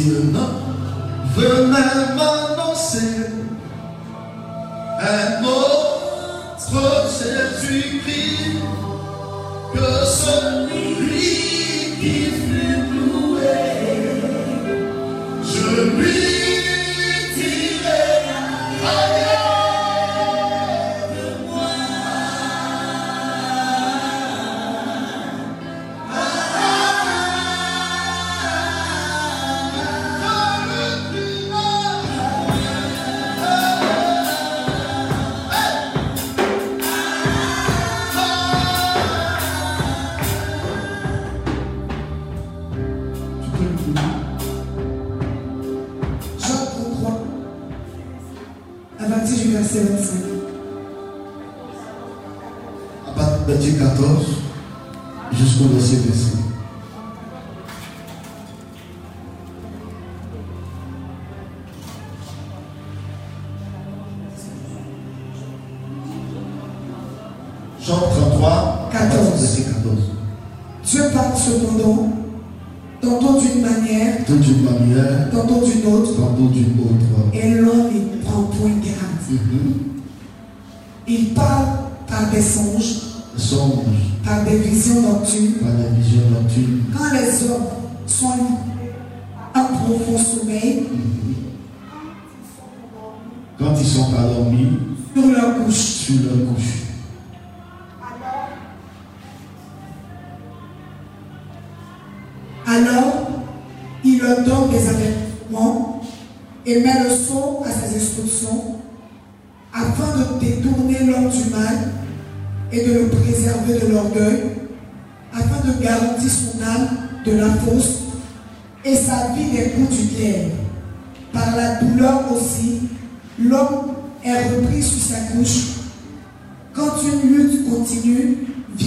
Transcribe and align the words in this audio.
Nom. 0.00 0.48
Venait 1.36 2.14
m'annoncer 2.16 3.26
un 5.00 5.44
autre 5.44 7.10
Jésus-Christ 7.18 8.62
que 9.74 10.06
celui 10.06 11.31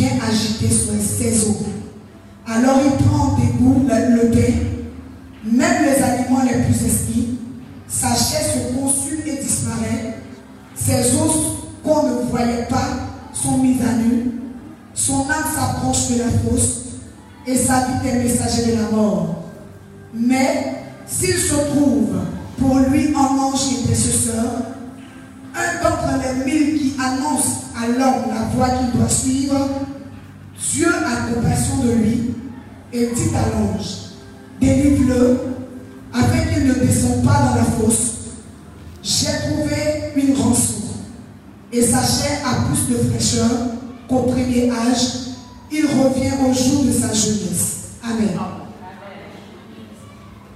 vient 0.05 0.27
agiter 0.27 0.69
ses 0.69 1.49
os. 1.49 1.55
Alors 2.47 2.79
il 2.85 3.05
prend 3.05 3.35
des 3.35 3.47
dégoût 3.47 3.85
le 3.87 4.31
pain, 4.31 4.53
même 5.45 5.83
les 5.83 6.03
aliments 6.03 6.43
les 6.43 6.63
plus 6.63 6.85
exquis. 6.85 7.39
Sa 7.87 8.09
chair 8.09 8.41
se 8.41 8.73
consume 8.75 9.21
et 9.25 9.43
disparaît. 9.43 10.17
Ses 10.75 11.15
os 11.15 11.35
qu'on 11.83 12.03
ne 12.03 12.29
voyait 12.29 12.67
pas 12.69 12.89
sont 13.33 13.57
mis 13.57 13.77
à 13.81 13.93
nu. 13.93 14.31
Son 14.93 15.21
âme 15.21 15.45
s'approche 15.55 16.09
de 16.11 16.19
la 16.19 16.29
fosse 16.29 16.81
et 17.47 17.55
sa 17.55 17.81
vie 17.81 18.07
est 18.07 18.23
messager 18.23 18.71
de 18.71 18.77
la 18.81 18.89
mort. 18.89 19.43
Mais 20.13 20.85
s'il 21.07 21.35
se 21.35 21.55
trouve 21.55 22.15
pour 22.57 22.79
lui 22.79 23.13
un 23.15 23.39
ange 23.39 23.59
intercesseur, 23.81 24.45
un 25.55 25.83
d'entre 25.83 26.09
les 26.21 26.45
mille 26.45 26.79
qui 26.79 26.93
annonce 26.99 27.65
à 27.75 27.87
l'homme 27.87 28.33
la 28.33 28.45
voie 28.55 28.69
qu'il 28.69 28.99
doit 28.99 29.09
suivre, 29.09 29.69
Dieu 30.59 30.87
a 30.87 31.33
compassion 31.33 31.83
de 31.83 31.91
lui 31.91 32.33
et 32.93 33.07
dit 33.07 33.35
à 33.35 33.49
l'ange, 33.49 33.85
délivre-le 34.59 35.39
afin 36.13 36.45
qu'il 36.45 36.67
ne 36.67 36.73
descende 36.73 37.23
pas 37.23 37.41
dans 37.49 37.55
la 37.55 37.63
fosse. 37.63 38.11
J'ai 39.03 39.27
trouvé 39.49 40.11
une 40.15 40.35
rançon 40.35 40.73
et 41.71 41.81
sa 41.81 42.01
chair 42.01 42.39
a 42.45 42.65
plus 42.65 42.93
de 42.93 42.97
fraîcheur 43.09 43.51
qu'au 44.07 44.23
premier 44.23 44.71
âge. 44.71 45.25
Il 45.71 45.85
revient 45.87 46.31
au 46.47 46.53
jour 46.53 46.85
de 46.85 46.91
sa 46.91 47.11
jeunesse. 47.11 47.89
Amen. 48.03 48.29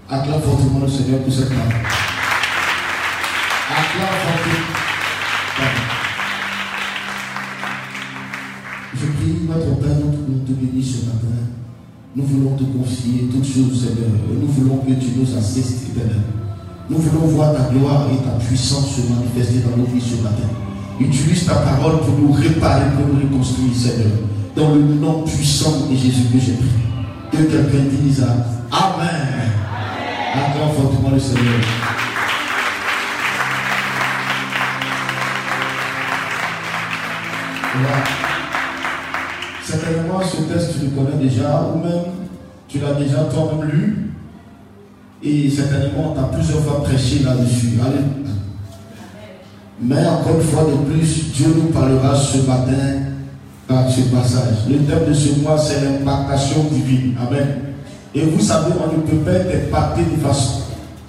Acclame 0.09 0.41
fortement 0.41 0.79
le 0.81 0.87
Seigneur 0.87 1.19
pour 1.21 1.33
cette 1.33 1.49
parole. 1.49 1.73
Je 8.99 9.05
prie, 9.05 9.47
notre 9.47 9.79
Père, 9.79 9.95
nous 10.03 10.39
te 10.39 10.51
bénisse 10.51 10.99
ce 10.99 11.05
matin. 11.05 11.39
Nous 12.17 12.23
voulons 12.23 12.57
te 12.57 12.63
confier 12.63 13.29
toutes 13.31 13.45
choses, 13.45 13.79
Seigneur. 13.79 14.11
Nous 14.29 14.47
voulons 14.47 14.79
que 14.79 14.91
tu 14.91 15.11
nous 15.15 15.37
assistes, 15.37 15.91
éternel. 15.91 16.19
Nous 16.89 16.97
voulons 16.97 17.27
voir 17.27 17.53
ta 17.53 17.71
gloire 17.71 18.07
et 18.11 18.17
ta 18.17 18.43
puissance 18.43 18.97
se 18.97 19.01
manifester 19.13 19.59
dans 19.59 19.77
nos 19.77 19.85
vies 19.85 20.01
ce 20.01 20.21
matin. 20.21 20.49
Utilise 20.99 21.45
ta 21.45 21.55
parole 21.55 21.99
pour 21.99 22.17
nous 22.19 22.33
réparer, 22.33 22.91
pour 22.97 23.07
nous 23.07 23.21
reconstruire, 23.21 23.73
Seigneur. 23.73 24.17
Dans 24.53 24.75
le 24.75 24.81
nom 24.81 25.23
puissant 25.23 25.87
de 25.89 25.95
Jésus 25.95 26.25
que 26.33 26.39
j'ai 26.39 26.53
pris. 26.53 26.67
Que 27.31 27.37
quelqu'un 27.37 27.85
dise 28.03 28.21
Amen. 28.69 29.49
Acclame 30.33 30.73
fortement 30.75 31.11
le 31.11 31.19
Seigneur. 31.19 31.61
Certainement, 39.69 40.19
ce 40.19 40.51
texte, 40.51 40.79
tu 40.79 40.85
le 40.85 40.91
connais 40.91 41.23
déjà, 41.23 41.69
ou 41.71 41.77
même 41.77 42.01
tu 42.67 42.79
l'as 42.79 42.93
déjà 42.93 43.25
toi-même 43.25 43.69
lu. 43.69 44.11
Et 45.21 45.47
certainement, 45.47 46.15
tu 46.15 46.19
as 46.19 46.23
plusieurs 46.23 46.61
fois 46.61 46.83
prêché 46.83 47.19
là-dessus. 47.19 47.77
Mais 49.79 50.07
encore 50.07 50.37
une 50.37 50.47
fois 50.47 50.63
de 50.63 50.91
plus, 50.91 51.31
Dieu 51.35 51.53
nous 51.55 51.71
parlera 51.71 52.15
ce 52.15 52.37
matin 52.39 53.11
par 53.67 53.87
ce 53.87 54.01
passage. 54.09 54.67
Le 54.67 54.77
thème 54.77 55.07
de 55.07 55.13
ce 55.13 55.39
mois, 55.39 55.59
c'est 55.59 55.83
l'impactation 55.83 56.63
divine. 56.71 57.15
Amen. 57.21 57.59
Et 58.15 58.21
vous 58.21 58.41
savez, 58.41 58.73
on 58.73 58.97
ne 58.97 59.03
peut 59.03 59.17
pas 59.17 59.33
être 59.33 59.67
impacté 59.67 60.01
de 60.01 60.19
façon 60.19 60.61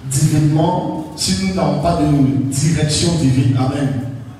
divinement 0.07 1.07
si 1.15 1.47
nous 1.47 1.55
n'avons 1.55 1.81
pas 1.81 1.99
de 1.99 2.51
direction 2.51 3.13
divine. 3.19 3.57
Amen. 3.57 3.89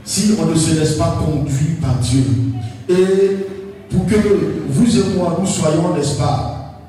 Si 0.06 0.36
on 0.40 0.46
ne 0.46 0.56
se 0.56 0.80
laisse 0.80 0.94
pas 0.94 1.18
conduire 1.20 1.80
par 1.82 1.96
Dieu. 1.96 2.24
Et 2.88 3.48
pour 3.92 4.06
que 4.06 4.16
vous 4.70 4.98
et 4.98 5.18
moi, 5.18 5.38
nous 5.40 5.48
soyons, 5.48 5.94
n'est-ce 5.96 6.18
pas, 6.18 6.80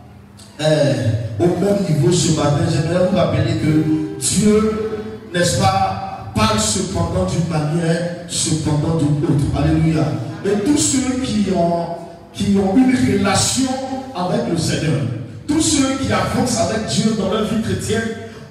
eh, 0.60 1.42
au 1.42 1.46
même 1.46 1.78
niveau 1.88 2.12
ce 2.12 2.36
matin, 2.36 2.60
j'aimerais 2.70 3.08
vous 3.08 3.16
rappeler 3.16 3.54
que 3.54 4.20
Dieu, 4.20 5.00
n'est-ce 5.34 5.58
pas, 5.58 6.32
parle 6.34 6.58
cependant 6.58 7.26
d'une 7.26 7.48
manière, 7.48 8.24
cependant 8.28 8.96
d'une 8.96 9.24
autre. 9.24 9.44
Alléluia. 9.56 10.04
Et 10.44 10.64
tous 10.64 10.78
ceux 10.78 11.20
qui 11.22 11.46
ont, 11.54 11.86
qui 12.32 12.56
ont 12.58 12.76
une 12.76 12.94
relation 13.18 13.70
avec 14.14 14.48
le 14.50 14.56
Seigneur, 14.56 15.00
tous 15.46 15.60
ceux 15.60 15.96
qui 16.00 16.12
avancent 16.12 16.58
avec 16.58 16.86
Dieu 16.86 17.14
dans 17.18 17.30
leur 17.30 17.44
vie 17.44 17.62
chrétienne, 17.62 18.02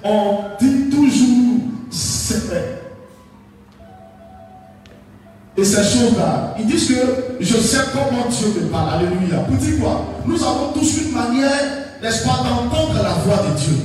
on 0.04 0.38
dit 0.60 0.90
toujours 0.90 1.42
c'est 1.90 2.46
vrai. 2.46 2.81
Et 5.56 5.64
ces 5.64 5.82
choses-là, 5.82 6.54
ils 6.58 6.66
disent 6.66 6.88
que 6.88 7.36
je 7.40 7.56
sais 7.56 7.82
comment 7.92 8.26
Dieu 8.28 8.48
me 8.48 8.68
parle. 8.68 9.00
Alléluia. 9.00 9.40
Pour 9.40 9.56
dire 9.56 9.80
quoi? 9.80 10.06
Nous 10.24 10.42
avons 10.42 10.72
tous 10.72 10.98
une 11.02 11.12
manière, 11.12 11.50
n'est-ce 12.02 12.24
pas, 12.24 12.38
d'entendre 12.38 12.94
la 13.02 13.10
voix 13.10 13.44
de 13.48 13.58
Dieu. 13.58 13.76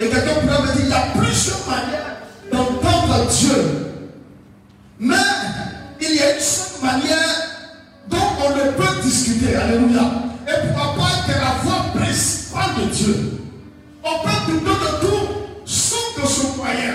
Et 0.00 0.08
quelqu'un 0.08 0.34
pourrait 0.34 0.62
me 0.62 0.66
dire, 0.66 0.84
il 0.84 0.88
y 0.88 0.92
a 0.92 1.06
plusieurs 1.16 1.66
manières 1.66 2.16
d'entendre 2.52 3.26
Dieu. 3.30 3.94
Mais 5.00 5.16
il 6.00 6.14
y 6.14 6.20
a 6.20 6.34
une 6.34 6.40
seule 6.40 6.82
manière 6.82 7.48
dont 8.10 8.16
on 8.44 8.50
ne 8.50 8.72
peut 8.72 9.02
discuter. 9.02 9.56
Alléluia. 9.56 10.02
Et 10.46 10.68
pourquoi 10.68 10.94
pas 10.94 11.32
que 11.32 11.38
la 11.38 11.62
voix 11.62 11.86
principale 11.94 12.70
de 12.82 12.94
Dieu. 12.94 13.40
On 14.04 14.24
peut 14.24 14.52
douter 14.52 14.70
de 14.70 15.06
tout 15.06 15.26
sauf 15.64 16.22
de 16.22 16.26
son 16.26 16.56
moyen. 16.56 16.94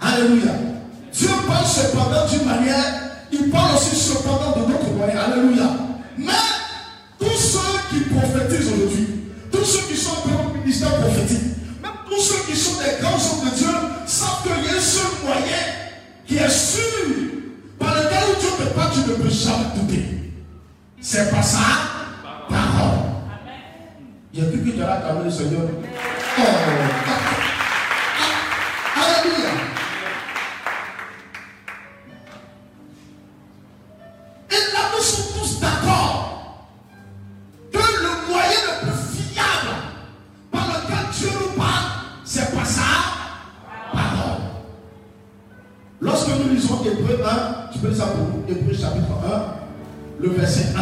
Alléluia. 0.00 0.73
Dieu 1.14 1.28
parle 1.46 1.64
cependant 1.64 2.26
d'une 2.26 2.44
manière, 2.44 2.84
il 3.30 3.50
parle 3.50 3.76
aussi 3.76 3.94
cependant 3.94 4.52
de 4.56 4.72
notre 4.72 4.90
moyen. 4.90 5.20
Alléluia. 5.20 5.70
Mais 6.18 6.32
tous 7.20 7.36
ceux 7.36 7.78
qui 7.90 8.00
prophétisent 8.10 8.72
aujourd'hui, 8.72 9.08
tous 9.52 9.64
ceux 9.64 9.86
qui 9.86 9.96
sont 9.96 10.16
dans 10.26 10.58
ministère 10.58 10.94
prophétique, 10.96 11.56
même 11.80 11.92
tous 12.08 12.20
ceux 12.20 12.42
qui 12.50 12.56
sont 12.56 12.82
des 12.82 13.00
grands 13.00 13.14
hommes 13.14 13.48
de 13.48 13.54
Dieu, 13.56 13.68
savent 14.06 14.42
qu'il 14.42 14.64
y 14.64 14.76
a 14.76 14.80
seul 14.80 15.10
moyen 15.24 15.62
qui 16.26 16.36
est 16.36 16.50
sûr, 16.50 16.82
par 17.78 17.94
lequel 17.94 18.38
Dieu 18.40 18.48
te 18.58 18.74
parle, 18.74 18.90
tu 18.92 19.10
ne 19.10 19.14
peux 19.14 19.30
jamais 19.30 19.66
douter. 19.76 20.04
C'est 21.00 21.30
pas 21.30 21.42
ça 21.42 21.58
parole. 22.48 22.98
Il 24.32 24.42
y 24.42 24.46
a 24.46 24.50
plus 24.50 24.60
que 24.64 24.76
tu 24.76 24.82
as 24.82 24.92
acclamé 24.94 25.24
le 25.24 25.30
Seigneur. 25.30 25.60
Oh, 26.38 26.42
Alléluia. 28.96 29.73
Le 50.24 50.30
verset 50.30 50.68
1. 50.74 50.80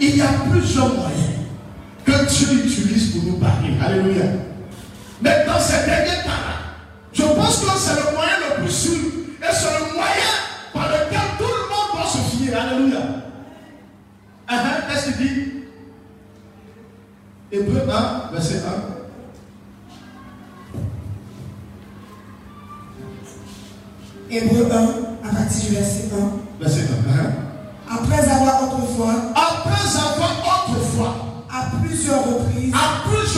Il 0.00 0.16
y 0.16 0.20
a 0.20 0.28
plusieurs 0.50 0.94
moyens 0.94 1.38
que 2.04 2.10
Dieu 2.28 2.64
utilise 2.64 3.12
pour 3.12 3.24
nous 3.24 3.38
parler. 3.38 3.70
Alléluia. 3.82 4.24
Mais 5.22 5.46
dans 5.46 5.58
ces 5.58 5.86
derniers 5.86 6.22
temps-là, 6.22 6.76
je 7.12 7.22
pense 7.22 7.64
que 7.64 7.70
c'est 7.78 7.96
le 7.96 8.14
moyen 8.14 8.36
le 8.48 8.62
plus 8.62 8.72
sûr 8.72 8.98
et 9.40 9.52
c'est 9.52 9.78
le 9.78 9.94
moyen 9.94 10.32
par 10.74 10.88
lequel 10.88 11.20
tout 11.38 11.44
le 11.44 11.68
monde 11.70 11.90
doit 11.94 12.06
se 12.06 12.36
fier. 12.36 12.54
Alléluia. 12.54 13.00
Qu'est-ce 14.88 15.06
qu'il 15.06 15.16
dit 15.16 15.52
Hébreu 17.52 17.82
1, 17.88 18.32
verset 18.32 18.62
1. 18.66 18.99
Hébreu 24.32 24.68
1, 24.70 25.28
à 25.28 25.34
partir 25.34 25.70
du 25.70 25.74
verset 25.74 26.04
1. 26.14 26.62
Verset 26.64 26.82
1. 26.82 27.92
Après 27.92 28.30
avoir 28.30 28.62
autrefois. 28.62 29.14
Après 29.34 29.98
avoir 29.98 30.68
autrefois. 30.68 31.14
À 31.52 31.76
plusieurs 31.82 32.24
reprises. 32.24 32.72
À 32.72 33.08
plusieurs 33.08 33.29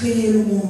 a 0.00 0.06
aussi 0.06 0.12
créé 0.12 0.69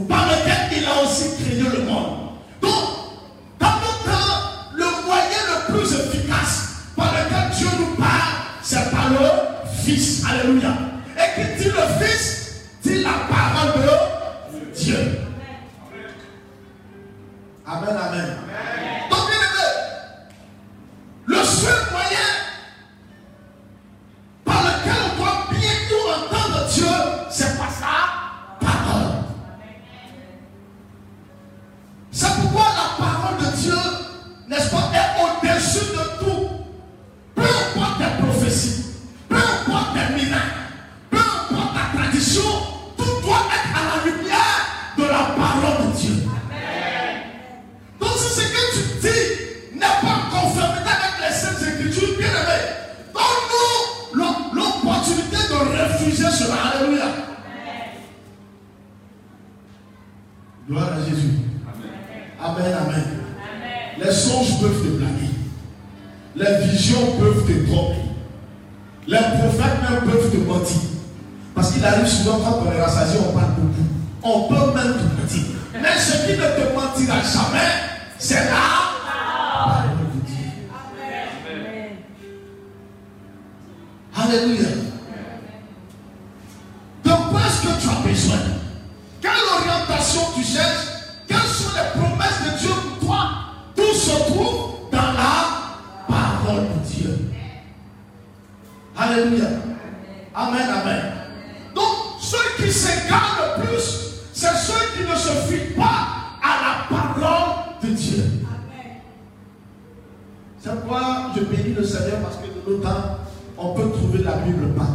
C'est 110.62 110.70
pourquoi 110.73 111.31
je 111.35 111.40
bénis 111.44 111.75
le 111.75 111.83
Seigneur 111.85 112.18
parce 112.23 112.37
que 112.37 112.46
de 112.46 112.70
nos 112.70 112.83
temps, 112.83 113.18
on 113.57 113.73
peut 113.75 113.90
trouver 113.92 114.23
la 114.23 114.33
Bible 114.37 114.75
partout. 114.77 114.92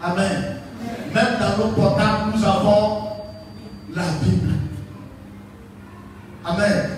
Amen. 0.00 0.58
Même 1.12 1.38
dans 1.40 1.64
nos 1.66 1.72
portables, 1.72 2.32
nous 2.36 2.44
avons 2.44 3.02
la 3.94 4.02
Bible. 4.22 4.52
Amen. 6.44 6.90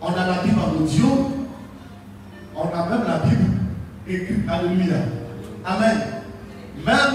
On 0.00 0.08
a 0.08 0.26
la 0.26 0.42
Bible 0.42 0.58
en 0.58 0.82
audio. 0.82 1.30
On 2.56 2.62
a 2.62 2.88
même 2.88 3.06
la 3.06 3.18
Bible 3.18 3.50
écrite. 4.08 4.48
Alléluia. 4.48 4.96
Amen. 5.66 5.98
Même 6.86 7.14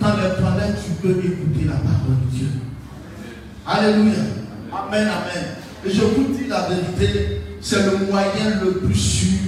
dans 0.00 0.16
les 0.16 0.34
toilettes, 0.36 0.78
tu 0.84 0.92
peux 1.00 1.10
écouter 1.10 1.64
la 1.66 1.74
parole 1.74 2.16
de 2.24 2.36
Dieu. 2.36 2.48
Alléluia. 3.66 4.18
Amen, 4.72 5.08
amen. 5.08 5.44
Et 5.84 5.90
je 5.90 6.02
vous 6.02 6.34
dis 6.34 6.48
la 6.48 6.68
vérité, 6.68 7.25
c'est 7.66 7.82
le 7.82 8.06
moyen 8.06 8.60
le 8.62 8.74
plus 8.74 8.94
sûr 8.94 9.38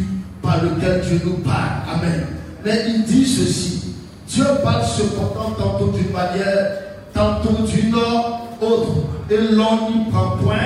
par 0.43 0.61
lequel 0.61 1.03
Dieu 1.03 1.21
nous 1.25 1.35
parle. 1.35 1.85
Amen. 1.95 2.27
Mais 2.65 2.87
il 2.89 3.05
dit 3.05 3.25
ceci. 3.25 3.95
Dieu 4.27 4.45
parle 4.65 4.83
cependant 4.85 5.53
tantôt 5.57 5.93
d'une 5.93 6.11
manière, 6.11 6.79
tantôt 7.15 7.63
d'une 7.65 7.95
autre. 7.95 8.91
Et 9.31 9.37
l'on 9.37 9.89
n'y 9.89 10.11
prend 10.11 10.31
point 10.31 10.57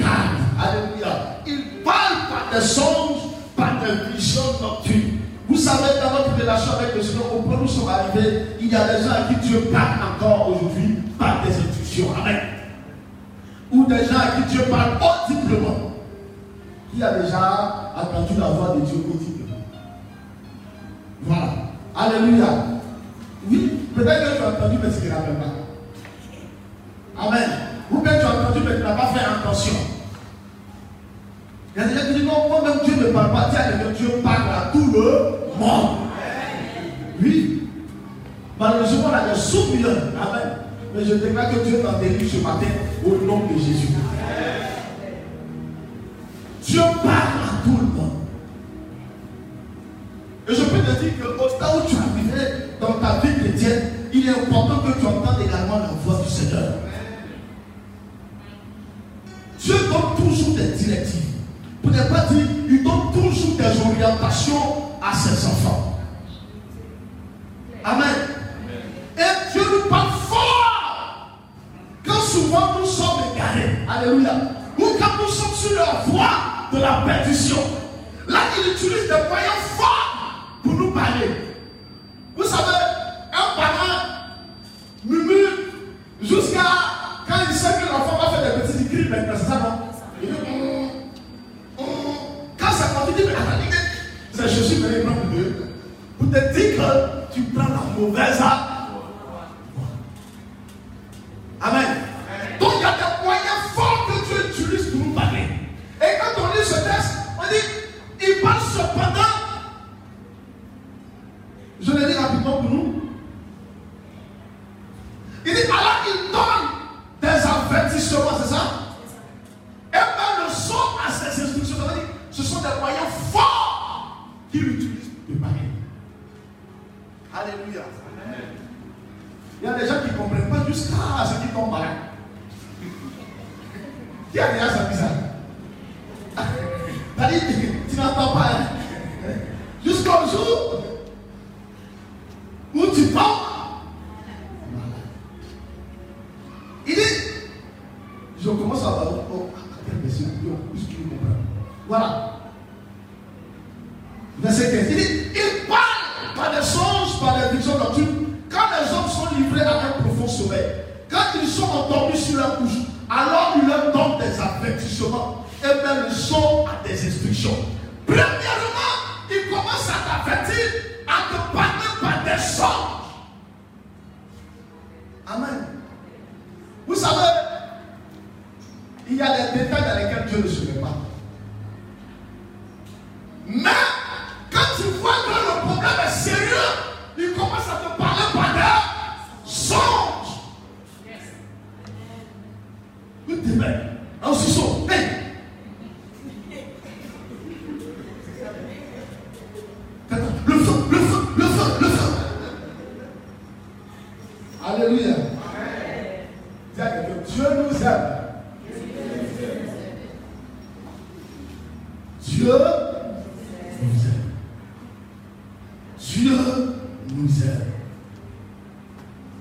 garde. 0.00 0.38
Alléluia. 0.58 1.42
Il 1.46 1.82
parle 1.84 2.16
par 2.30 2.58
des 2.58 2.66
songes, 2.66 3.34
par 3.54 3.72
des 3.82 4.16
visions 4.16 4.40
nocturnes. 4.62 5.18
Vous 5.46 5.58
savez, 5.58 6.00
dans 6.02 6.10
notre 6.12 6.40
relation 6.40 6.72
avec 6.72 6.94
le 6.94 7.02
Seigneur, 7.02 7.36
au 7.36 7.42
point 7.42 7.56
où 7.58 7.62
nous 7.64 7.68
sommes 7.68 7.90
arrivés, 7.90 8.44
il 8.62 8.68
y 8.68 8.74
a 8.74 8.96
des 8.96 9.04
gens 9.04 9.10
à 9.10 9.34
qui 9.34 9.46
Dieu 9.46 9.60
parle 9.70 9.98
encore 10.16 10.56
aujourd'hui 10.56 10.96
par 11.18 11.44
des 11.44 11.52
intuitions. 11.52 12.06
Amen 12.18 12.40
ou 13.70 13.84
des 13.84 14.06
gens 14.06 14.18
à 14.18 14.40
qui 14.40 14.54
Dieu 14.54 14.62
parle 14.70 14.92
audiblement. 14.96 15.87
Qui 16.94 17.02
a 17.02 17.12
déjà 17.12 17.92
entendu 17.96 18.40
la 18.40 18.46
voix 18.48 18.74
de 18.76 18.80
Dieu 18.80 19.04
Voilà. 21.22 21.48
Alléluia. 21.94 22.46
Oui, 23.50 23.72
peut-être 23.94 24.32
que 24.32 24.36
tu 24.36 24.42
as 24.42 24.48
entendu, 24.48 24.78
mais 24.82 24.90
tu 24.90 25.06
ne 25.06 25.14
rappelles 25.14 25.34
pas. 25.34 27.22
Amen. 27.26 27.50
Ou 27.90 28.00
bien 28.00 28.18
tu 28.18 28.24
as 28.24 28.28
entendu, 28.28 28.60
mais 28.66 28.76
tu 28.76 28.82
n'as 28.82 28.94
pas 28.94 29.06
fait 29.06 29.24
attention. 29.24 29.74
Il 31.74 31.82
y 31.82 31.84
a 31.84 31.88
des 31.88 31.94
gens 31.94 32.06
qui 32.06 32.14
disent 32.14 32.24
non, 32.24 32.48
moi-même 32.48 32.78
Dieu 32.84 32.94
ne 32.96 33.12
parle 33.12 33.32
pas. 33.32 33.48
Tiens, 33.50 33.92
Dieu 33.96 34.08
parle 34.22 34.48
à 34.50 34.72
tout 34.72 34.90
le 34.92 35.58
monde. 35.58 35.96
Oui. 37.22 37.68
Malheureusement, 38.58 39.08
on 39.10 39.14
a 39.14 39.32
des 39.32 39.38
sous-millions. 39.38 39.90
Amen. 39.90 40.58
Mais 40.94 41.04
je 41.04 41.14
déclare 41.14 41.50
que 41.50 41.60
Dieu 41.60 41.80
t'en 41.82 41.98
délivre 41.98 42.30
ce 42.30 42.42
matin 42.42 42.66
au 43.04 43.24
nom 43.24 43.46
de 43.46 43.58
Jésus. 43.58 43.88
Dieu 46.68 46.82
parle 47.02 47.08
à 47.08 47.64
tout 47.64 47.78
le 47.78 47.86
monde. 47.86 48.18
Et 50.46 50.54
je 50.54 50.64
peux 50.64 50.80
te 50.80 51.00
dire 51.02 51.12
qu'au 51.18 51.48
stade 51.48 51.76
où 51.76 51.88
tu 51.88 51.96
arrivé 51.96 52.44
dans 52.78 52.92
ta 52.92 53.20
vie 53.20 53.34
chrétienne, 53.40 53.90
il 54.12 54.28
est 54.28 54.32
important 54.32 54.80
que 54.80 55.00
tu 55.00 55.06
entendes 55.06 55.40
également 55.42 55.78
la 55.78 55.92
voix 56.04 56.22
du 56.22 56.28
Seigneur. 56.30 56.74
Dieu 59.58 59.76
donne 59.88 60.28
toujours 60.28 60.54
des 60.56 60.72
directives. 60.72 61.36
Pour 61.80 61.90
ne 61.90 62.02
pas 62.02 62.26
dire, 62.26 62.46
il 62.68 62.84
donne 62.84 63.12
toujours 63.14 63.56
des 63.56 63.80
orientations 63.80 64.92
à 65.00 65.14
ses 65.14 65.46
enfants. 65.46 65.98
Amen. 67.82 68.14
Et 69.16 69.52
Dieu 69.52 69.62
nous 69.62 69.88
parle 69.88 70.10
fort. 70.28 71.30
Quand 72.04 72.20
souvent 72.20 72.78
nous 72.78 72.86
sommes 72.86 73.32
égarés. 73.34 73.78
Alléluia. 73.88 74.57
Ou 74.78 74.84
quand 74.98 75.22
nous 75.22 75.28
sommes 75.28 75.54
sur 75.54 75.74
la 75.76 76.02
voie 76.06 76.30
de 76.72 76.78
la 76.78 77.02
perdition. 77.06 77.58
Là, 78.28 78.38
il 78.58 78.72
utilise 78.72 79.02
des 79.04 79.28
moyens 79.28 79.60
forts 79.76 80.50
pour 80.62 80.74
nous 80.74 80.90
parler. 80.92 81.30
Vous 82.36 82.44
savez, 82.44 82.62
un 83.32 83.56
parent 83.60 84.02
murmure 85.04 85.48
jusqu'à 86.22 86.87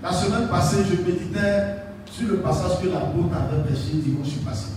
La 0.02 0.12
semaine 0.12 0.48
passée, 0.48 0.78
je 0.90 1.02
méditais 1.02 1.76
sur 2.06 2.28
le 2.28 2.38
passage 2.38 2.82
que 2.82 2.88
l'apôtre 2.88 3.36
avait 3.36 3.64
prêché 3.64 3.94
dimanche 3.94 4.38
passé. 4.46 4.68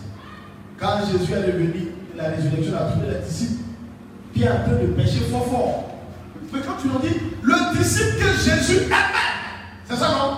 Quand 0.79 0.99
Jésus 1.11 1.33
est 1.33 1.53
revenu, 1.53 1.89
la 2.17 2.29
résurrection 2.31 2.75
a 2.77 2.91
trouvé 2.91 3.07
les 3.09 3.27
disciples. 3.27 3.63
qui 4.33 4.43
est 4.43 4.49
en 4.49 4.63
train 4.63 4.73
de 4.81 4.93
prêcher 4.93 5.21
fort 5.31 5.47
fort. 5.47 5.85
Mais 6.53 6.61
quand 6.61 6.75
tu 6.81 6.89
l'as 6.89 7.09
dit, 7.09 7.17
le 7.43 7.79
disciple 7.79 8.17
que 8.19 8.33
Jésus 8.33 8.85
aimait, 8.87 8.95
c'est 9.89 9.97
ça 9.97 10.09
non? 10.09 10.37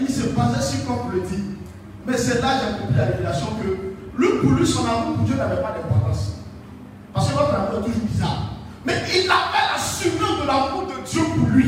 Il 0.00 0.08
se 0.08 0.28
passait 0.28 0.76
sur 0.76 0.86
comme 0.86 1.12
le 1.12 1.20
dit. 1.20 1.42
Mais 2.06 2.16
c'est 2.16 2.40
là 2.40 2.54
que 2.54 2.64
j'ai 2.66 2.78
compris 2.80 2.96
la 2.96 3.04
révélation 3.06 3.46
que 3.60 4.20
lui, 4.20 4.28
pour 4.40 4.50
lui, 4.52 4.66
son 4.66 4.84
amour 4.86 5.16
pour 5.16 5.24
Dieu 5.24 5.36
n'avait 5.36 5.60
pas 5.62 5.74
d'importance. 5.74 6.34
Parce 7.12 7.28
que 7.28 7.34
notre 7.34 7.54
amour 7.54 7.80
est 7.80 7.84
toujours 7.84 8.06
bizarre. 8.10 8.52
Mais 8.84 9.02
il 9.14 9.22
avait 9.30 9.66
la 9.74 9.80
sublime 9.80 10.40
de 10.42 10.46
l'amour 10.46 10.86
de 10.86 11.08
Dieu 11.08 11.22
pour 11.36 11.48
lui. 11.48 11.65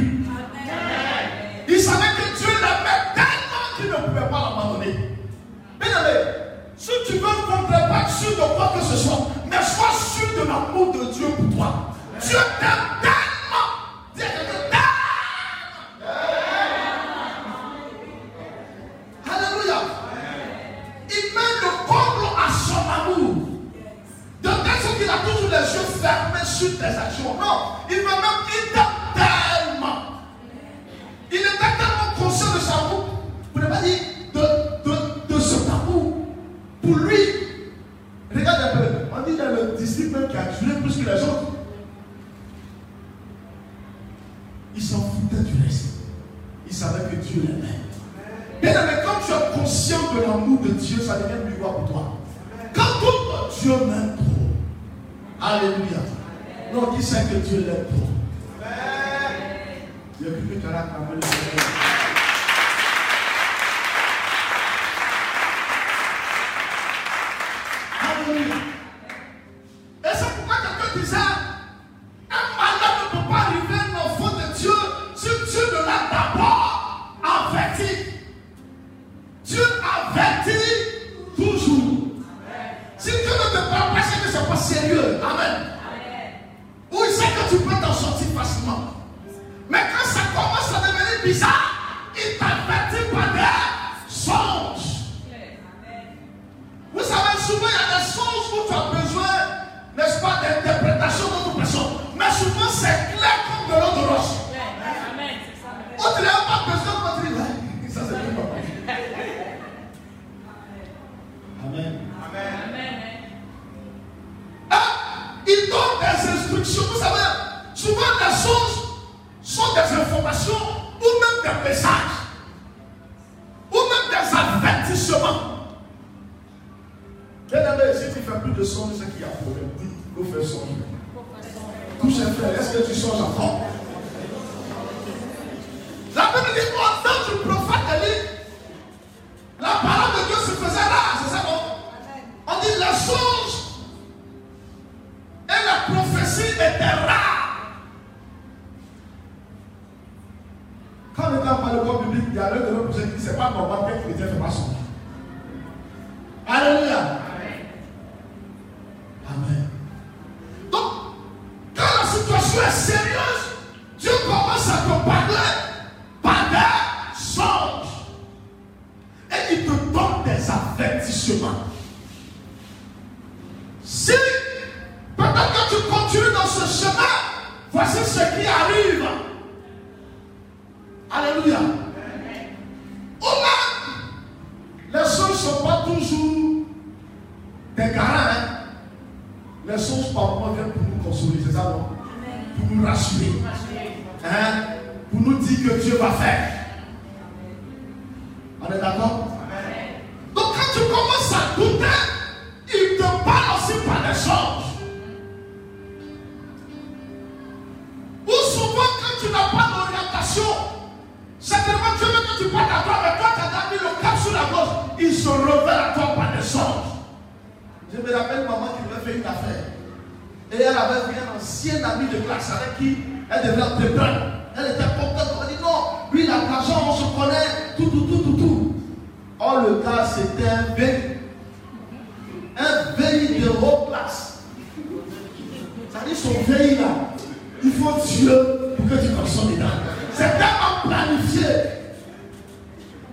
sont 236.18 236.40
vieilles 236.46 236.76
là, 236.76 237.14
il 237.62 237.72
faut 237.72 237.94
Dieu 238.06 238.74
pour 238.76 238.86
que 238.88 238.94
tu 238.94 239.12
consommes 239.14 239.54
dedans. 239.54 239.66
C'est 240.12 240.30
tellement 240.32 240.82
planifié. 240.84 241.46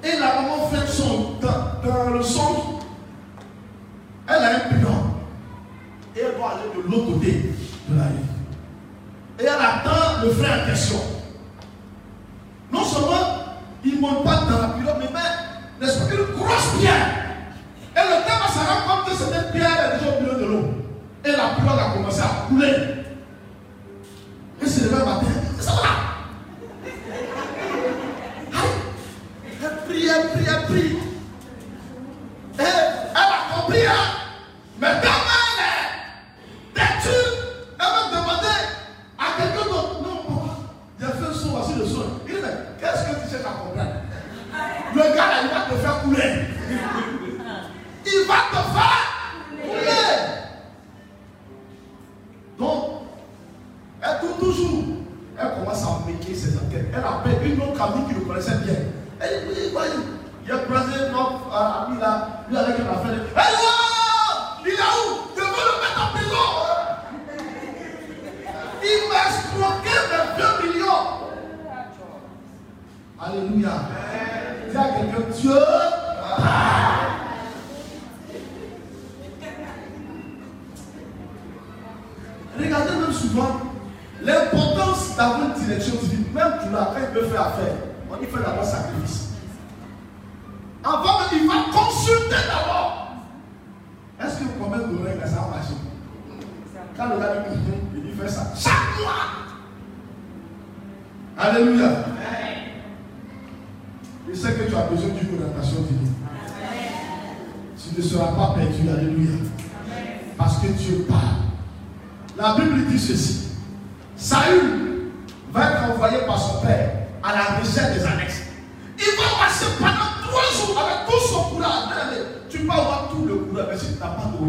Et 0.04 0.20
la 0.20 0.42
maman 0.42 0.68
fait 0.70 0.88
son, 0.92 1.34
dans, 1.42 1.88
dans 1.88 2.10
le 2.12 2.24
son, 2.24 2.80
elle 4.28 4.36
a 4.36 4.56
un 4.56 4.74
bidon. 4.74 4.90
Et 6.16 6.20
elle 6.22 6.36
doit 6.38 6.52
aller 6.52 6.70
de 6.76 6.92
l'autre 6.92 7.14
côté 7.14 7.52
de 7.90 7.98
la 7.98 8.04
rue. 8.04 9.40
Et 9.40 9.44
elle 9.44 9.50
attend 9.50 10.24
le 10.24 10.30
frère 10.32 10.64
en 10.64 10.70
question. 10.70 10.98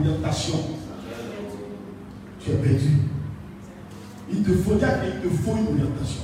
tentation, 0.07 0.59
tu 2.41 2.51
es 2.51 2.55
perdu. 2.55 2.91
Il 4.31 4.43
te 4.43 4.53
faut, 4.53 4.75
dire 4.75 4.89
il 5.05 5.21
te 5.21 5.35
faut 5.37 5.57
une 5.57 5.69
orientation. 5.69 6.23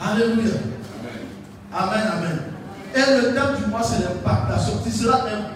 Alléluia. 0.00 0.54
Amen, 1.72 2.02
amen. 2.16 2.38
Et 2.94 2.98
le 2.98 3.34
thème 3.34 3.56
du 3.58 3.70
mois, 3.70 3.82
c'est 3.82 4.02
l'impact. 4.04 4.52
Tu 4.84 4.90
seras 4.90 5.22
un 5.22 5.53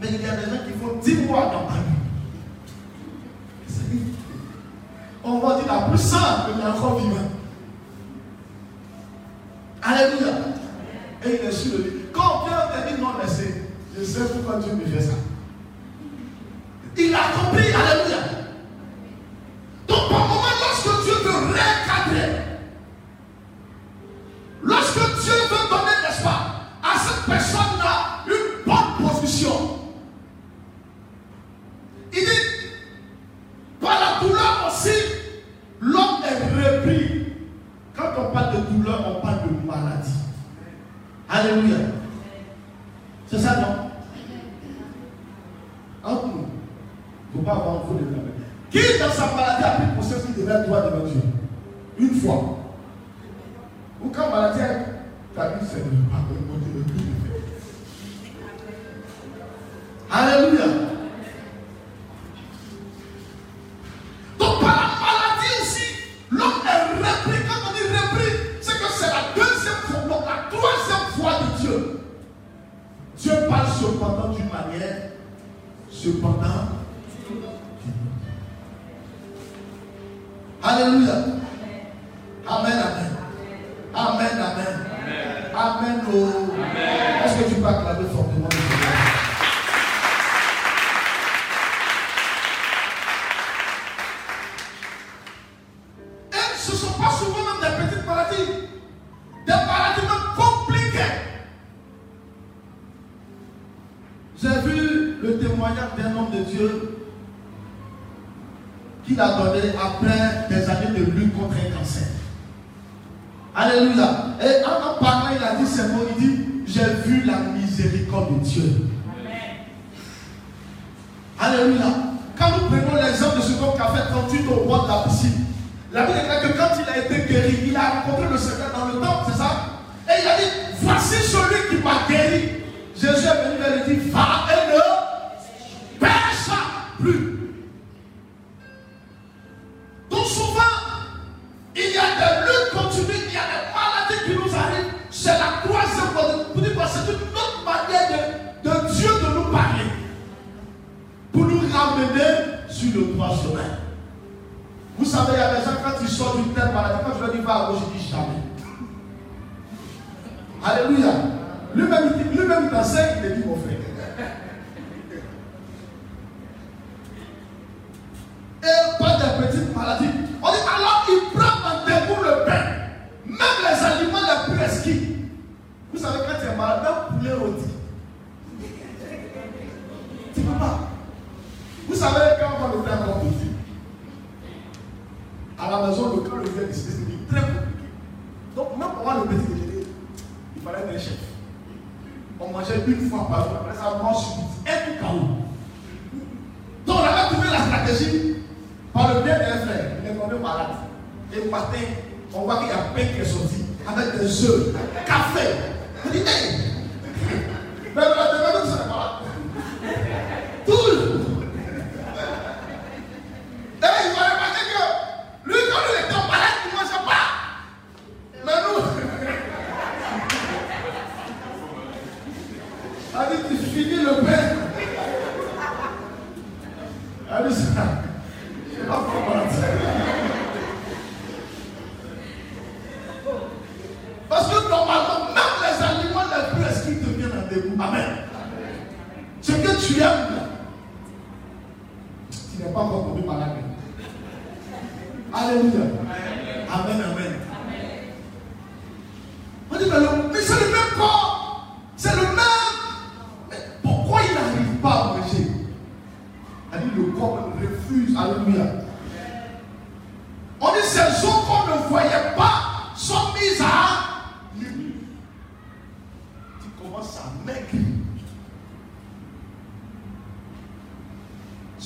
Mais 0.00 0.08
il 0.08 0.22
y 0.22 0.28
a 0.28 0.36
des 0.36 0.44
gens 0.44 0.64
qui 0.64 0.72
font 0.78 0.98
10 1.02 1.26
mois 1.26 1.50
dans 1.52 1.64
ma 1.68 1.76
vie. 1.76 2.00
On 5.22 5.38
va 5.38 5.56
dire 5.56 5.66
la 5.66 5.88
puissance 5.88 6.46
que 6.46 6.60
tu 6.60 6.66
encore 6.66 6.98
vivant. 7.00 7.16
Alléluia. 9.82 10.32
Et 11.24 11.40
il 11.42 11.48
est 11.48 11.52
sur 11.52 11.78
le 11.78 11.84
lit. 11.84 11.90
Quand 12.12 12.44
de 12.44 12.88
dire 12.88 12.98
non, 13.00 13.12
je 13.22 14.04
sais 14.04 14.20
pourquoi 14.32 14.60
Dieu 14.60 14.72
me 14.72 14.86
fait 14.86 15.02
ça. 15.02 15.12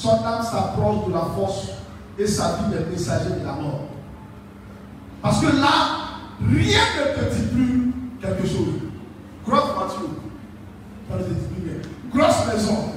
son 0.05 0.23
âme 0.23 0.43
s'approche 0.43 1.07
de 1.07 1.13
la 1.13 1.27
force 1.35 1.69
et 2.19 2.27
sa 2.27 2.57
vie 2.57 2.77
des 2.77 2.91
messagers 2.93 3.41
de 3.41 3.45
la 3.47 3.53
mort. 3.53 3.89
Parce 5.23 5.41
que 5.41 5.47
là, 5.47 6.19
rien 6.41 6.81
ne 6.99 7.23
te 7.23 7.35
dit 7.35 7.47
plus 7.47 7.95
quelque 8.21 8.47
chose. 8.47 8.75
Grosse 9.47 9.71
voiture. 9.75 10.11
Grosse 12.13 12.47
maison. 12.47 12.93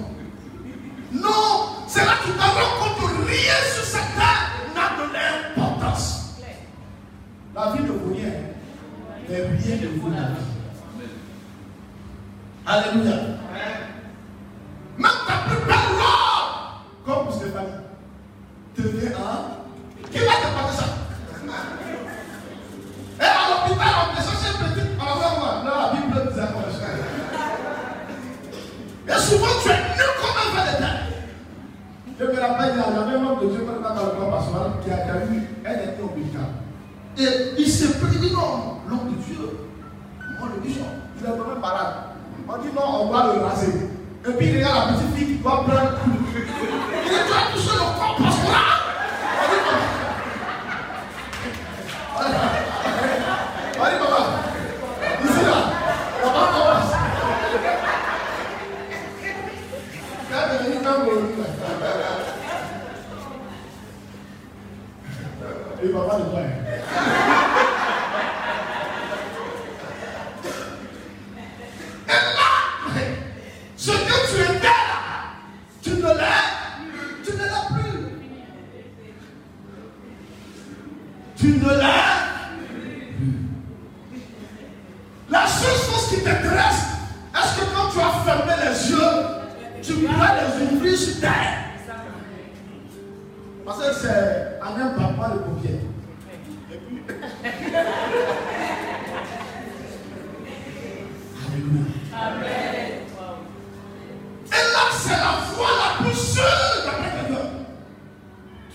Non, 1.14 1.70
c'est 1.88 2.06
là 2.06 2.12
que 2.22 2.30
tu 2.30 2.38
t'en 2.38 2.44
rends 2.44 2.96
que 3.00 3.26
rien 3.26 3.54
sur 3.74 3.86
cette 3.86 4.16
terre 4.16 4.52
n'a 4.76 4.98
de 4.98 5.14
l'importance. 5.14 6.36
La 7.56 7.72
vie 7.72 7.84
ne 7.84 7.88
vaut 7.88 8.14
rien, 8.14 8.34
mais 9.30 9.36
rien 9.36 9.76
ne 9.82 10.02
vaut 10.02 10.10
la 10.10 10.28
vie. 10.28 10.48
Alléluia. 12.66 13.27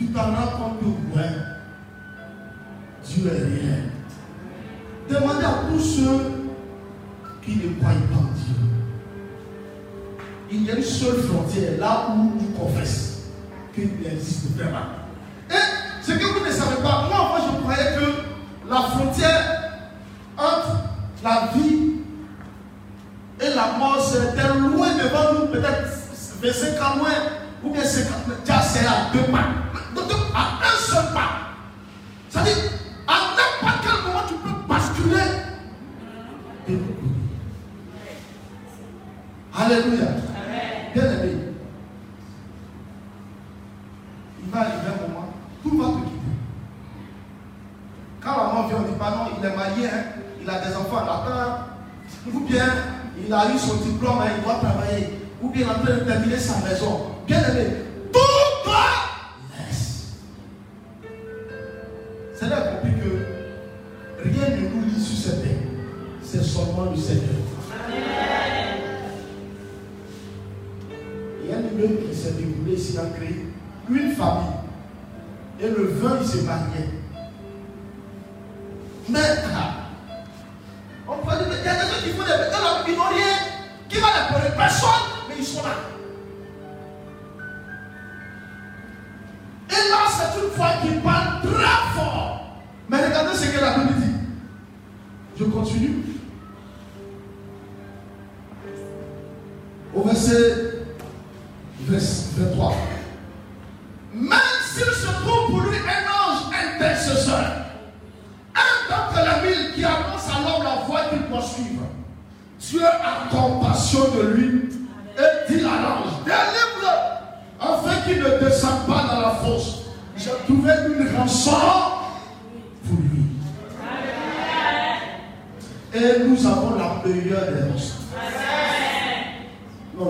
Tu 0.02 0.08
t'en 0.08 0.32
rends 0.32 0.58
compte 0.58 0.80
que 0.80 1.16
ouais, 1.16 1.28
Dieu 3.04 3.24
est 3.28 3.38
réel. 3.38 3.90
Demandez 5.08 5.44
à 5.44 5.62
tous 5.70 5.78
ceux 5.78 6.20
qui 7.40 7.56
ne 7.56 7.74
croient 7.74 7.92
pas 8.10 8.18
en 8.18 8.34
Dieu. 8.34 8.56
Il 10.50 10.64
y 10.64 10.72
a 10.72 10.74
une 10.74 10.82
seule 10.82 11.20
frontière 11.20 11.78
là 11.78 12.08
où 12.16 12.32
ils 12.40 12.52
confessent 12.58 13.28
qu'il 13.72 13.90
existe 14.04 14.56
vraiment. 14.56 14.86
Et 15.48 16.02
ce 16.02 16.10
que 16.10 16.24
vous 16.24 16.44
ne 16.44 16.50
savez 16.50 16.82
pas, 16.82 17.06
moi, 17.08 17.28
moi 17.28 17.38
je 17.46 17.62
croyais 17.62 17.94
que 17.94 18.68
la 18.68 18.80
frontière 18.80 19.72
entre 20.36 20.78
la 21.22 21.50
vie 21.54 21.92
et 23.40 23.54
la 23.54 23.78
mort, 23.78 24.04
c'était 24.04 24.48
loin 24.48 24.88
devant 24.96 25.40
nous, 25.40 25.46
peut-être 25.46 25.88
25 26.42 26.82
ans 26.82 26.96
loin, 26.98 27.10
ou 27.62 27.70
bien 27.70 27.84
50 27.84 28.14
Déjà, 28.44 28.60
c'est 28.62 28.84
à 28.84 29.12
deux. 29.12 29.32
À 30.34 30.58
un 30.62 30.78
seul 30.78 31.12
pas. 31.12 31.30
C'est-à-dire, 32.28 32.56
à 33.06 33.14
n'importe 33.36 33.82
quel 33.82 34.06
moment, 34.06 34.24
tu 34.28 34.34
peux 34.34 34.68
basculer? 34.68 35.30
Et 36.68 36.78
Alléluia. 39.54 40.21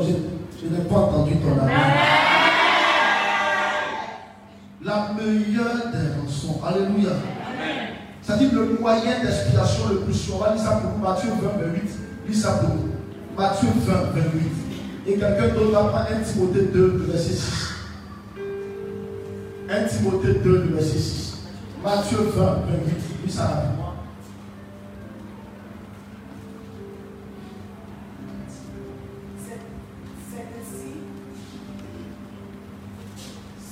Je, 0.03 0.62
je 0.62 0.66
n'ai 0.74 0.84
pas 0.84 0.96
entendu 0.96 1.32
ton 1.36 1.53
avis. 1.62 1.72
La 4.84 5.11
meilleure 5.16 5.90
des 5.92 6.20
rançons. 6.20 6.61
Alléluia. 6.66 7.12
C'est-à-dire 8.20 8.50
le 8.55 8.78
moyen 8.80 9.20
d'expiation 9.22 9.88
le 9.90 9.96
plus 10.00 10.14
sûr. 10.14 10.36
On 10.36 10.38
va 10.44 10.55
lire 10.55 10.62
ça 10.62 10.80
pour 10.82 10.98
Matthieu 10.98 11.30
20, 11.30 11.48
28. 11.72 11.90
Lis 12.28 12.34
ça 12.34 12.53
pour. 12.53 12.70
Matthieu 13.36 13.68
20, 13.86 13.92
28. 14.14 14.50
Et 15.07 15.14
quelqu'un 15.18 15.55
d'autre 15.55 15.72
va 15.72 15.84
prendre 15.84 16.07
1 16.12 16.20
Timothée 16.20 16.68
2, 16.72 17.05
verset 17.11 17.32
6. 17.32 17.68
1 19.70 19.84
Timothée 19.84 20.34
2, 20.44 20.70
verset 20.74 20.98
6. 20.98 21.38
Matthieu 21.82 22.18
20, 22.36 22.44
28. 22.44 23.26
Lis 23.26 23.32
ça 23.32 23.42
rapidement. 23.44 23.94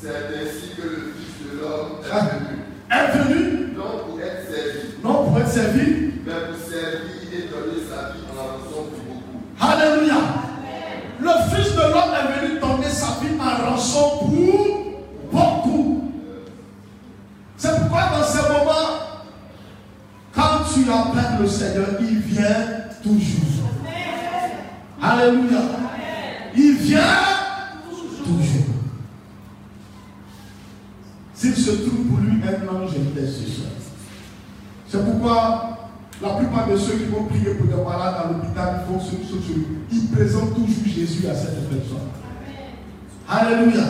C'est 0.01 0.09
ainsi 0.09 0.77
que 0.77 0.83
le 0.83 1.13
Fils 1.19 1.53
de 1.53 1.61
l'homme 1.61 1.99
est 2.03 2.09
Ah. 2.11 2.21
venu. 2.21 2.57
Est 2.91 3.19
venu, 3.19 3.67
Non 3.77 4.05
pour 4.09 4.21
être 4.21 4.51
servi, 4.51 4.89
non 5.05 5.25
pour 5.25 5.39
être 5.41 5.49
servi. 5.49 6.11
mais 6.27 6.33
pour 6.33 6.59
servir 6.59 7.33
et 7.33 7.49
donner 7.49 7.81
sa 7.89 8.13
vie 8.13 8.25
en 8.31 8.43
rançon 8.43 8.85
pour 8.91 9.05
beaucoup. 9.07 9.41
Alléluia. 9.61 10.17
Le 11.21 11.55
Fils 11.55 11.75
de 11.75 11.81
l'homme 11.81 12.15
est 12.19 12.41
venu 12.47 12.61
donner 12.61 12.89
sa 12.91 13.07
vie 13.21 13.37
en 13.39 13.71
rançon 13.71 14.19
pour 14.21 15.31
beaucoup. 15.33 16.13
C'est 17.57 17.79
pourquoi 17.79 18.03
dans 18.19 18.25
ces 18.25 18.43
moments, 18.49 18.91
quand 20.35 20.65
tu 20.73 20.81
appelles 20.91 21.41
le 21.43 21.47
Seigneur, 21.47 21.89
il 22.01 22.19
vient 22.21 22.67
toujours. 23.03 23.69
Alléluia. 25.03 25.61
Il 26.57 26.75
vient 26.77 27.01
toujours. 28.25 28.65
S'il 31.35 31.57
se 31.57 31.71
trouve 31.71 32.05
pour 32.07 32.19
lui 32.19 32.33
un 32.43 32.69
ange 32.77 32.91
intercesseur. 32.91 33.71
C'est 34.87 35.03
pourquoi 35.05 35.79
la 36.21 36.29
plupart 36.35 36.69
de 36.69 36.77
ceux 36.77 36.95
qui 36.99 37.05
vont 37.05 37.25
prier 37.25 37.55
pour 37.55 37.67
des 37.67 37.83
malades 37.83 38.15
à 38.25 38.29
l'hôpital, 38.29 38.83
ils 38.83 38.93
font 38.93 39.01
ce 39.01 39.13
ce- 39.13 39.41
ce- 39.41 39.59
Ils 39.97 40.09
présentent 40.11 40.55
toujours 40.55 40.85
Jésus 40.85 41.27
à 41.29 41.35
cette 41.35 41.67
personne. 41.71 42.09
Alléluia. 43.27 43.85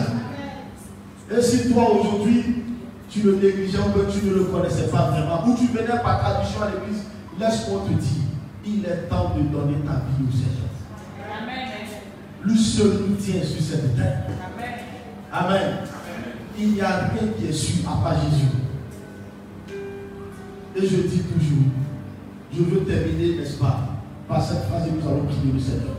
Et 1.37 1.41
si 1.41 1.73
toi 1.73 1.91
aujourd'hui, 1.93 2.63
tu 3.09 3.21
le 3.23 3.35
négligeais 3.35 3.79
ou 3.79 3.99
que 3.99 4.09
tu 4.11 4.25
ne 4.27 4.33
le 4.35 4.43
connaissais 4.45 4.87
pas 4.87 5.09
vraiment, 5.11 5.43
ou 5.45 5.55
tu 5.57 5.65
tradition 6.21 6.61
à 6.61 6.71
l'église, 6.71 7.03
laisse-moi 7.39 7.81
te 7.87 7.93
dire, 7.93 8.21
il 8.65 8.85
est 8.85 9.09
temps 9.09 9.33
de 9.35 9.41
donner 9.43 9.77
ta 9.85 10.03
vie 10.05 10.27
au 10.27 10.31
Seigneur. 10.31 10.61
Lui 12.43 12.57
seul 12.57 13.03
nous 13.07 13.15
tient 13.15 13.43
sur 13.43 13.61
cette 13.61 13.95
terre. 13.95 14.23
Amen. 15.31 15.77
Il 16.57 16.73
n'y 16.73 16.81
a 16.81 17.09
rien 17.09 17.27
qui 17.37 17.47
est 17.47 17.53
sûr 17.53 17.89
à 17.89 18.03
part 18.03 18.15
Jésus. 18.21 18.47
Et 20.75 20.81
je 20.81 21.07
dis 21.07 21.23
toujours, 21.23 21.67
je 22.53 22.61
veux 22.61 22.81
terminer, 22.81 23.37
n'est-ce 23.37 23.57
pas, 23.57 23.79
par 24.27 24.41
cette 24.41 24.63
phrase 24.65 24.87
et 24.87 24.91
nous 24.91 25.07
allons 25.07 25.25
prier 25.25 25.53
le 25.53 25.59
Seigneur. 25.59 25.95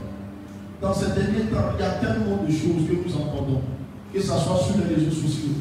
Dans 0.81 0.95
ces 0.95 1.07
derniers 1.07 1.51
temps, 1.51 1.77
il 1.79 1.81
y 1.81 1.87
a 1.87 1.91
tellement 1.91 2.43
de 2.43 2.51
choses 2.51 2.89
que 2.89 3.09
nous 3.09 3.17
entendons, 3.17 3.63
que 4.13 4.21
ce 4.21 4.27
soit 4.27 4.39
sur 4.39 4.77
les 4.79 4.95
réseaux 4.95 5.11
sociaux, 5.11 5.55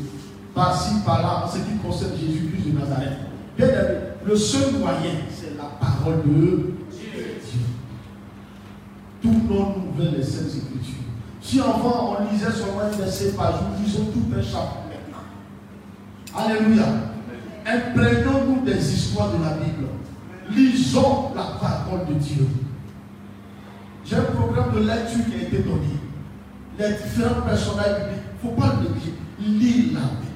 par-ci, 0.54 0.96
par-là, 1.06 1.46
en 1.46 1.48
ce 1.48 1.58
qui 1.58 1.78
concerne 1.84 2.12
Jésus-Christ 2.20 2.74
de 2.74 2.80
Nazareth. 2.80 3.20
Bien 3.58 3.68
aimé, 3.68 3.98
le 4.26 4.36
seul 4.36 4.74
moyen, 4.80 5.14
c'est 5.30 5.58
la 5.58 5.66
parole 5.80 6.24
de 6.24 6.30
Dieu. 6.30 6.76
Tout 9.22 9.30
nom 9.50 9.76
nouvelle 9.78 10.16
les 10.18 10.24
Saintes 10.24 10.48
Écritures. 10.48 10.96
Si 11.42 11.60
avant 11.60 12.18
on 12.20 12.32
lisait 12.32 12.52
seulement 12.52 12.82
un 12.82 12.98
verset 12.98 13.32
par 13.34 13.52
jour, 13.52 13.68
lisons 13.84 14.06
tout 14.06 14.24
un 14.36 14.42
chapitre 14.42 14.82
maintenant. 14.90 15.26
Alléluia. 16.36 16.86
Imprégnons-nous 17.66 18.66
des 18.66 18.94
histoires 18.94 19.32
de 19.32 19.44
la 19.44 19.52
Bible. 19.52 19.88
Lisons 20.50 21.30
la 21.36 21.44
parole 21.60 22.08
de 22.08 22.14
Dieu. 22.16 22.48
J'ai 24.06 24.16
un 24.16 24.24
programme 24.24 24.74
de 24.74 24.80
lecture 24.80 25.26
qui 25.26 25.36
a 25.36 25.48
été 25.48 25.60
donné. 25.60 26.00
Les 26.80 26.94
différents 27.04 27.42
personnages 27.42 28.00
bibliques. 28.02 28.24
Il 28.44 28.50
ne 28.50 28.56
faut 28.56 28.60
pas 28.60 28.76
le 28.76 28.90
négliger. 28.90 29.14
Lis 29.40 29.92
la 29.94 30.00
Bible. 30.00 30.31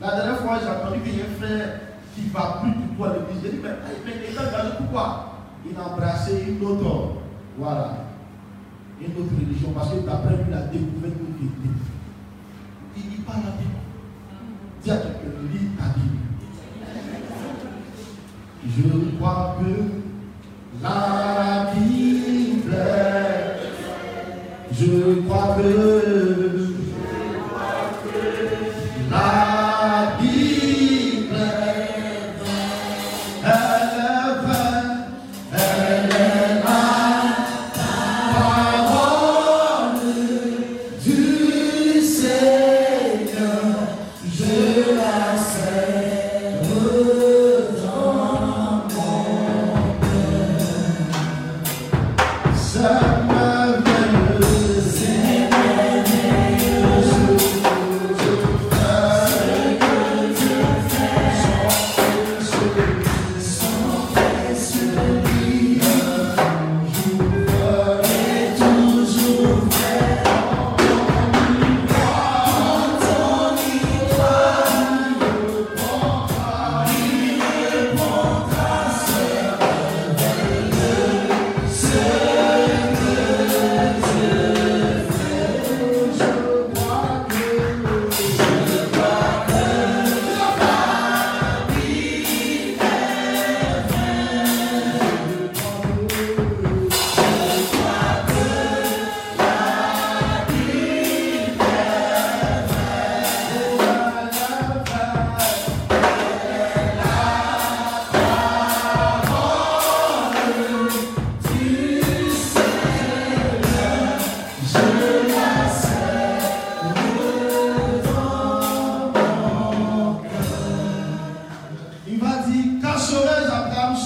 La 0.00 0.16
dernière 0.16 0.38
fois, 0.38 0.58
j'ai 0.60 0.68
entendu 0.68 1.00
qu'il 1.00 1.18
y 1.18 1.20
a 1.20 1.24
un 1.24 1.38
frère 1.38 1.80
qui 2.14 2.22
ne 2.22 2.30
va 2.30 2.60
plus 2.62 2.70
du 2.70 2.96
tout 2.96 3.04
à 3.04 3.12
l'église. 3.12 3.42
J'ai 3.42 3.50
dit, 3.50 3.60
mais, 3.62 3.70
mais 4.04 4.12
il 4.30 4.38
a 4.38 4.70
pourquoi? 4.78 5.34
Il 5.68 5.76
a 5.76 5.88
embrassé 5.88 6.44
une 6.48 6.66
autre. 6.66 7.16
Voilà 7.58 8.10
une 9.00 9.22
autre 9.22 9.32
religion 9.40 9.70
parce 9.74 9.90
que 9.90 10.00
d'après 10.06 10.36
lui, 10.36 10.44
il 10.48 10.54
a 10.54 10.60
découvert 10.62 11.10
une 11.10 11.10
vérité. 11.10 11.68
Il 12.96 13.02
dit 13.02 13.22
pas 13.22 13.32
la 13.34 13.52
Bible. 13.56 13.80
Dis 14.82 14.90
à 14.90 14.96
quelqu'un, 14.96 15.30
lis 15.52 15.68
ta 15.78 15.84
Bible. 15.94 16.18
Je 18.66 19.16
crois 19.16 19.56
que 19.58 19.70
la 20.82 21.72
Bible, 21.74 22.72
je 24.72 25.20
crois 25.26 25.56
que 25.56 26.49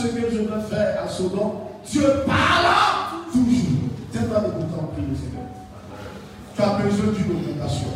ce 0.05 0.09
que 0.09 0.31
je 0.31 0.39
veux 0.39 0.61
faire 0.69 1.03
à 1.05 1.09
Sodome, 1.09 1.53
Dieu 1.91 2.03
parla 2.27 3.25
toujours. 3.33 3.89
Tiens-toi 4.13 4.41
d'écouter 4.41 4.75
en 4.79 4.87
prier, 4.93 5.17
Seigneur. 5.17 5.49
Tu 6.55 6.63
as 6.63 6.83
besoin 6.83 7.13
d'une 7.13 7.37
augmentation. 7.37 7.89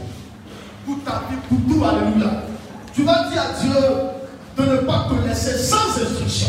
Pour 0.87 0.97
ta 1.05 1.23
vie, 1.29 1.37
pour 1.49 1.59
tout, 1.69 1.85
alléluia. 1.85 2.31
Tu 2.95 3.03
vas 3.05 3.29
dire 3.29 3.43
à 3.43 3.61
Dieu 3.61 3.73
de 4.57 4.71
ne 4.71 4.77
pas 4.79 5.07
te 5.09 5.29
laisser 5.29 5.59
sans 5.59 6.03
instruction. 6.03 6.49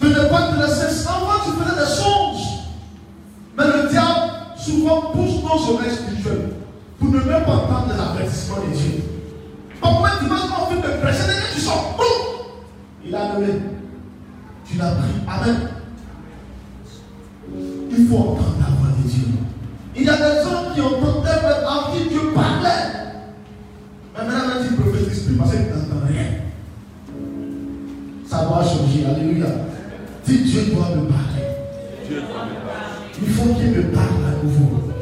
De 0.00 0.08
ne 0.08 0.28
pas 0.28 0.52
te 0.52 0.60
laisser 0.60 0.90
sans. 0.94 1.10
Avant, 1.10 1.44
tu 1.44 1.50
faisais 1.52 1.80
des 1.80 1.90
songes. 1.90 2.46
Mais 3.56 3.64
le 3.64 3.88
diable, 3.88 4.32
souvent, 4.56 5.00
pousse 5.12 5.42
nos 5.42 5.74
oreilles 5.74 5.94
spirituelles 5.94 6.52
pour 6.98 7.08
ne 7.08 7.18
même 7.20 7.44
pas 7.44 7.52
entendre 7.52 7.94
l'avertissement 7.96 8.56
de 8.56 8.76
Dieu. 8.76 9.02
Moment, 9.82 10.06
tu 10.20 10.26
vas 10.26 10.36
en 10.36 10.66
train 10.66 10.76
de 10.76 11.00
prêcher, 11.00 11.22
tu 11.54 11.60
sors, 11.60 11.96
il 13.08 13.14
a 13.14 13.38
levé. 13.38 13.52
Tu 14.64 14.78
l'as 14.78 14.92
pris. 14.92 15.10
Amen. 15.28 15.56
Il 17.90 18.06
faut 18.08 18.16
entendre 18.16 18.56
la 18.58 18.66
voix 18.76 18.88
de 19.02 19.08
Dieu. 19.08 19.26
Il 19.94 20.04
y 20.04 20.08
a 20.08 20.16
des 20.16 20.42
gens 20.42 20.74
qui 20.74 20.80
entendaient 20.80 21.30
mais 21.42 21.66
en 21.66 21.92
qui 21.92 22.08
Dieu 22.08 22.20
parlait. 22.34 22.68
Mais 24.16 24.24
maintenant, 24.24 24.54
quand 24.54 24.64
ils 24.68 24.76
prophétisent 24.76 25.22
plus, 25.24 25.36
parce 25.36 25.50
qu'ils 25.50 25.60
n'entendent 25.60 26.08
rien. 26.08 26.26
Ça 28.26 28.44
doit 28.44 28.64
changer. 28.64 29.06
Alléluia. 29.08 29.46
Dis 30.24 30.38
Dieu 30.38 30.62
doit 30.74 30.88
me 30.96 31.06
parler. 31.06 31.46
Il 33.22 33.28
faut 33.28 33.54
qu'il 33.54 33.70
me 33.70 33.82
parle 33.94 34.24
à 34.26 34.44
nouveau. 34.44 34.92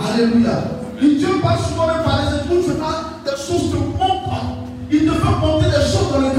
Alléluia. 0.00 0.64
Et 1.02 1.14
Dieu 1.16 1.28
parle 1.42 1.58
souvent 1.58 1.86
même 1.86 2.02
par 2.04 2.22
les 2.22 2.36
esprits, 2.38 2.64
tu 2.64 2.70
as 2.82 3.30
des 3.30 3.36
choses 3.36 3.70
te 3.70 3.76
montrent. 3.76 4.30
Il 4.92 5.06
te 5.06 5.12
fait 5.12 5.36
monter 5.40 5.66
des 5.66 5.86
choses 5.86 6.12
dans 6.12 6.18
le 6.18 6.29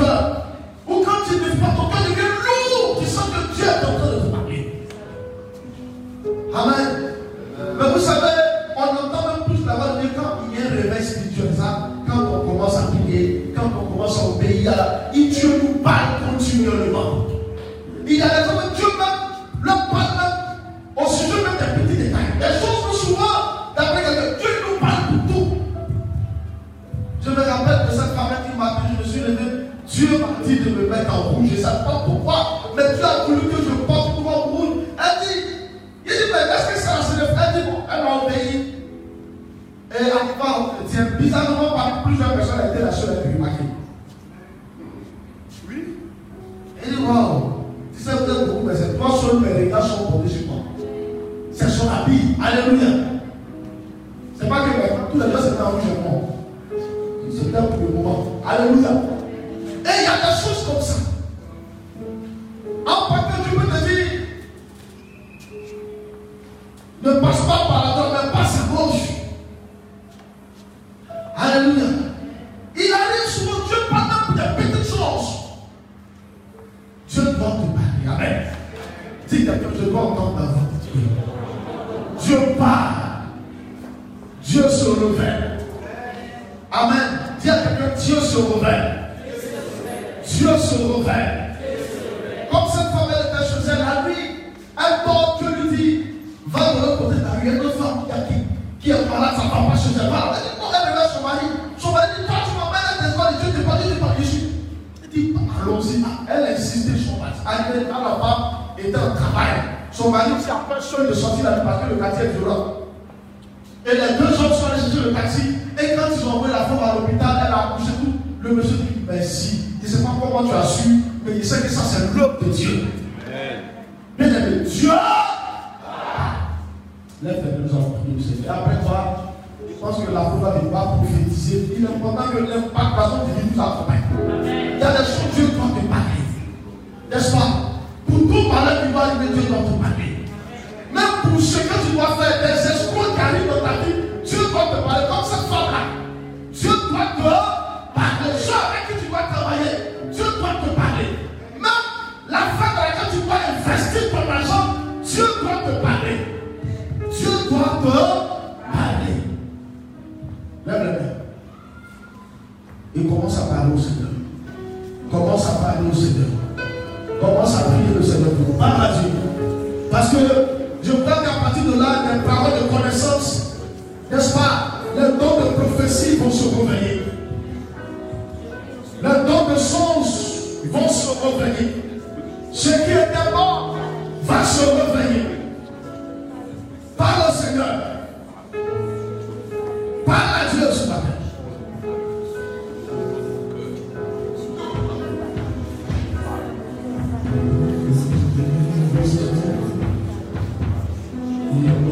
Imam 201.52 201.90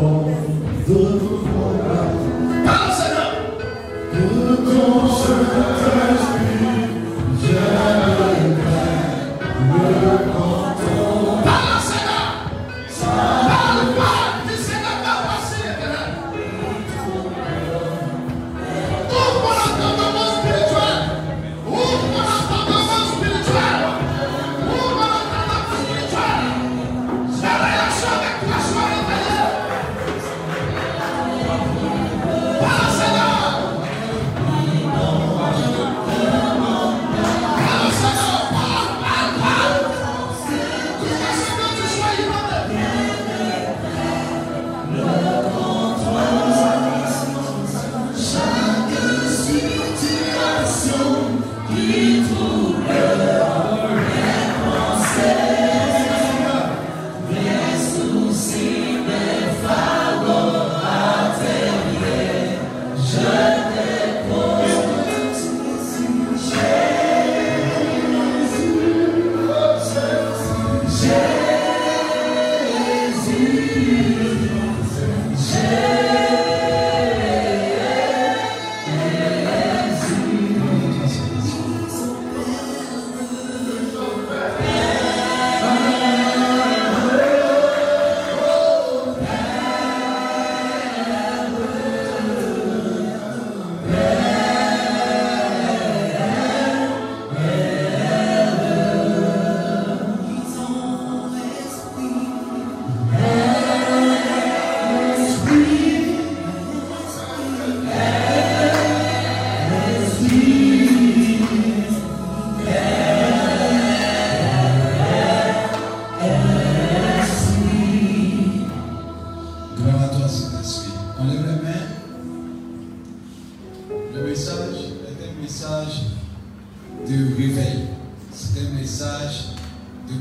the 0.88 1.29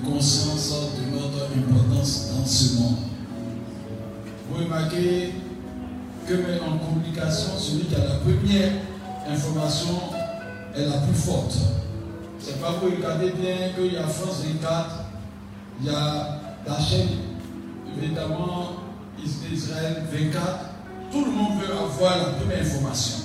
conscience 0.08 0.74
de 0.96 1.16
notre 1.16 1.44
importance 1.56 2.30
dans 2.32 2.46
ce 2.46 2.76
monde. 2.76 2.96
Vous 4.48 4.64
remarquez 4.64 5.34
que 6.26 6.34
même 6.34 6.60
en 6.66 6.78
communication, 6.78 7.50
celui 7.58 7.84
qui 7.84 7.94
a 7.94 7.98
la 7.98 8.14
première 8.16 8.72
information 9.28 10.00
est 10.74 10.84
la 10.84 10.98
plus 10.98 11.14
forte. 11.14 11.56
C'est 12.40 12.60
pas 12.60 12.72
vous 12.80 12.90
regardez 12.96 13.30
bien 13.30 13.70
qu'il 13.74 13.92
y 13.92 13.96
a 13.96 14.06
France 14.06 14.42
24, 14.44 15.04
il 15.80 15.86
y 15.86 15.90
a 15.90 16.40
la 16.66 16.80
chaîne, 16.80 17.08
évidemment 17.96 18.70
Israël 19.22 20.04
24. 20.10 20.42
Tout 21.10 21.24
le 21.24 21.30
monde 21.30 21.60
veut 21.60 21.72
avoir 21.72 22.18
la 22.18 22.32
première 22.34 22.60
information. 22.60 23.16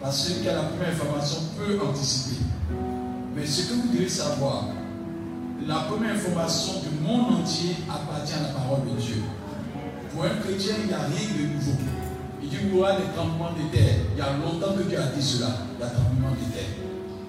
Parce 0.00 0.22
que 0.22 0.28
celui 0.28 0.42
qui 0.42 0.48
a 0.48 0.54
la 0.54 0.62
première 0.62 0.90
information 0.90 1.38
peut 1.56 1.78
anticiper. 1.84 2.36
Mais 3.34 3.44
ce 3.44 3.68
que 3.68 3.74
vous 3.74 3.88
devez 3.92 4.08
savoir, 4.08 4.64
la 5.66 5.80
première 5.90 6.14
information 6.14 6.74
du 6.82 7.04
monde 7.04 7.40
entier 7.40 7.76
appartient 7.88 8.34
à 8.34 8.42
la 8.42 8.54
parole 8.54 8.84
de 8.86 9.00
Dieu. 9.00 9.22
Pour 10.12 10.24
un 10.24 10.36
chrétien, 10.42 10.74
il 10.80 10.86
n'y 10.88 10.94
a 10.94 11.00
rien 11.02 11.28
de 11.34 11.54
nouveau. 11.54 11.76
Il 12.42 12.48
dit, 12.48 12.56
il 12.62 12.74
y 12.74 12.78
aura 12.78 12.92
des 12.92 13.10
tremblements 13.14 13.52
de 13.52 13.76
terre. 13.76 14.06
Il 14.14 14.18
y 14.18 14.22
a 14.22 14.32
longtemps 14.38 14.74
que 14.76 14.82
Dieu 14.84 14.98
a 14.98 15.14
dit 15.14 15.22
cela. 15.22 15.48
Il 15.74 15.80
y 15.80 15.84
a 15.84 15.90
des 15.90 15.94
tremblements 15.94 16.36
de 16.38 16.46
terre. 16.54 16.72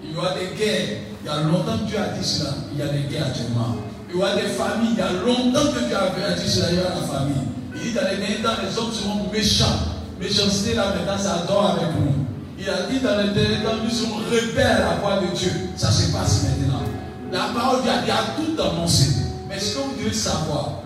Il 0.04 0.12
y 0.12 0.16
aura 0.16 0.34
des 0.34 0.56
guerres. 0.56 1.10
Il 1.22 1.26
y 1.26 1.30
a 1.30 1.42
longtemps 1.44 1.78
que 1.80 1.90
Dieu 1.90 1.98
a 1.98 2.16
dit 2.16 2.26
cela. 2.26 2.54
Il 2.72 2.80
y 2.80 2.82
a 2.82 2.88
des 2.88 3.10
guerres 3.10 3.28
actuellement. 3.28 3.76
Il 4.08 4.16
y 4.16 4.18
aura 4.18 4.36
des 4.36 4.50
familles. 4.54 4.94
Il 4.94 5.00
y 5.00 5.02
a 5.02 5.12
longtemps 5.12 5.72
que 5.74 5.82
Dieu 5.86 5.98
a 5.98 6.34
dit 6.34 6.50
cela. 6.50 6.68
Il 6.72 6.78
y 6.78 6.80
aura 6.80 6.96
la 6.96 7.08
famille. 7.08 7.44
Il 7.76 7.82
dit, 7.82 7.94
dans 7.94 8.08
les 8.10 8.18
derniers 8.18 8.44
temps, 8.44 8.58
les 8.62 8.78
hommes 8.78 8.94
seront 8.94 9.32
méchants. 9.32 9.80
Méchanceté, 10.20 10.76
là, 10.76 10.94
maintenant, 10.96 11.18
ça 11.18 11.44
dort 11.48 11.78
avec 11.78 11.96
nous. 12.00 12.14
Il 12.58 12.70
a 12.70 12.84
dit, 12.90 13.00
dans 13.00 13.18
les 13.18 13.34
derniers 13.34 13.64
temps, 13.64 13.80
nous 13.84 13.90
serons 13.90 14.18
rebelles 14.18 14.66
à 14.66 14.80
la 14.80 14.96
voix 15.02 15.20
de 15.20 15.36
Dieu. 15.36 15.52
Ça 15.76 15.92
se 15.92 16.12
passe 16.12 16.44
maintenant. 16.44 16.89
La 17.32 17.50
parole 17.54 17.82
de 17.82 18.04
Dieu 18.04 18.14
a 18.14 18.36
tout 18.36 18.62
annoncé. 18.62 19.06
Mais 19.48 19.60
ce 19.60 19.76
que 19.76 19.82
vous 19.84 20.04
devez 20.04 20.14
savoir, 20.14 20.82